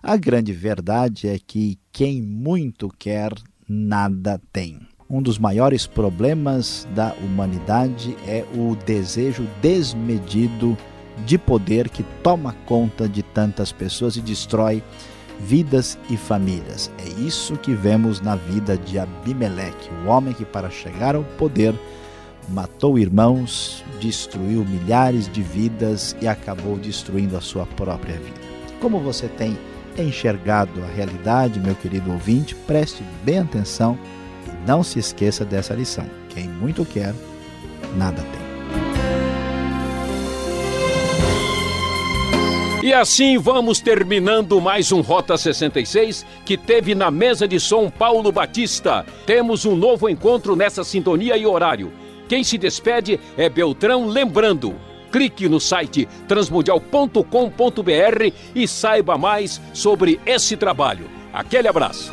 A 0.00 0.16
grande 0.16 0.52
verdade 0.52 1.26
é 1.26 1.36
que 1.36 1.78
quem 1.90 2.22
muito 2.22 2.88
quer, 2.96 3.32
nada 3.68 4.40
tem. 4.52 4.78
Um 5.10 5.20
dos 5.20 5.36
maiores 5.36 5.88
problemas 5.88 6.86
da 6.94 7.12
humanidade 7.14 8.16
é 8.26 8.44
o 8.54 8.76
desejo 8.76 9.48
desmedido 9.60 10.78
de 11.24 11.38
poder 11.38 11.88
que 11.88 12.02
toma 12.22 12.54
conta 12.66 13.08
de 13.08 13.22
tantas 13.22 13.72
pessoas 13.72 14.16
e 14.16 14.20
destrói 14.20 14.82
vidas 15.38 15.98
e 16.10 16.16
famílias. 16.16 16.90
É 16.98 17.08
isso 17.20 17.56
que 17.56 17.72
vemos 17.72 18.20
na 18.20 18.36
vida 18.36 18.76
de 18.76 18.98
Abimeleque, 18.98 19.90
o 20.04 20.08
homem 20.08 20.32
que, 20.32 20.44
para 20.44 20.70
chegar 20.70 21.14
ao 21.14 21.24
poder, 21.24 21.74
matou 22.48 22.98
irmãos, 22.98 23.84
destruiu 24.00 24.64
milhares 24.64 25.28
de 25.28 25.42
vidas 25.42 26.16
e 26.20 26.28
acabou 26.28 26.76
destruindo 26.76 27.36
a 27.36 27.40
sua 27.40 27.66
própria 27.66 28.16
vida. 28.16 28.40
Como 28.80 29.00
você 29.00 29.28
tem 29.28 29.56
enxergado 29.96 30.82
a 30.82 30.86
realidade, 30.86 31.60
meu 31.60 31.74
querido 31.74 32.12
ouvinte, 32.12 32.54
preste 32.66 33.02
bem 33.22 33.38
atenção 33.38 33.98
e 34.46 34.66
não 34.68 34.82
se 34.82 34.98
esqueça 34.98 35.44
dessa 35.44 35.74
lição. 35.74 36.06
Quem 36.28 36.48
muito 36.48 36.84
quer, 36.84 37.14
nada 37.96 38.22
tem. 38.22 38.43
E 42.84 42.92
assim 42.92 43.38
vamos 43.38 43.80
terminando 43.80 44.60
mais 44.60 44.92
um 44.92 45.00
Rota 45.00 45.38
66 45.38 46.26
que 46.44 46.54
teve 46.54 46.94
na 46.94 47.10
mesa 47.10 47.48
de 47.48 47.58
som 47.58 47.88
Paulo 47.88 48.30
Batista. 48.30 49.06
Temos 49.24 49.64
um 49.64 49.74
novo 49.74 50.06
encontro 50.06 50.54
nessa 50.54 50.84
sintonia 50.84 51.34
e 51.34 51.46
horário. 51.46 51.90
Quem 52.28 52.44
se 52.44 52.58
despede 52.58 53.18
é 53.38 53.48
Beltrão 53.48 54.06
lembrando. 54.06 54.74
Clique 55.10 55.48
no 55.48 55.58
site 55.58 56.06
transmundial.com.br 56.28 58.32
e 58.54 58.68
saiba 58.68 59.16
mais 59.16 59.62
sobre 59.72 60.20
esse 60.26 60.54
trabalho. 60.54 61.08
Aquele 61.32 61.68
abraço. 61.68 62.12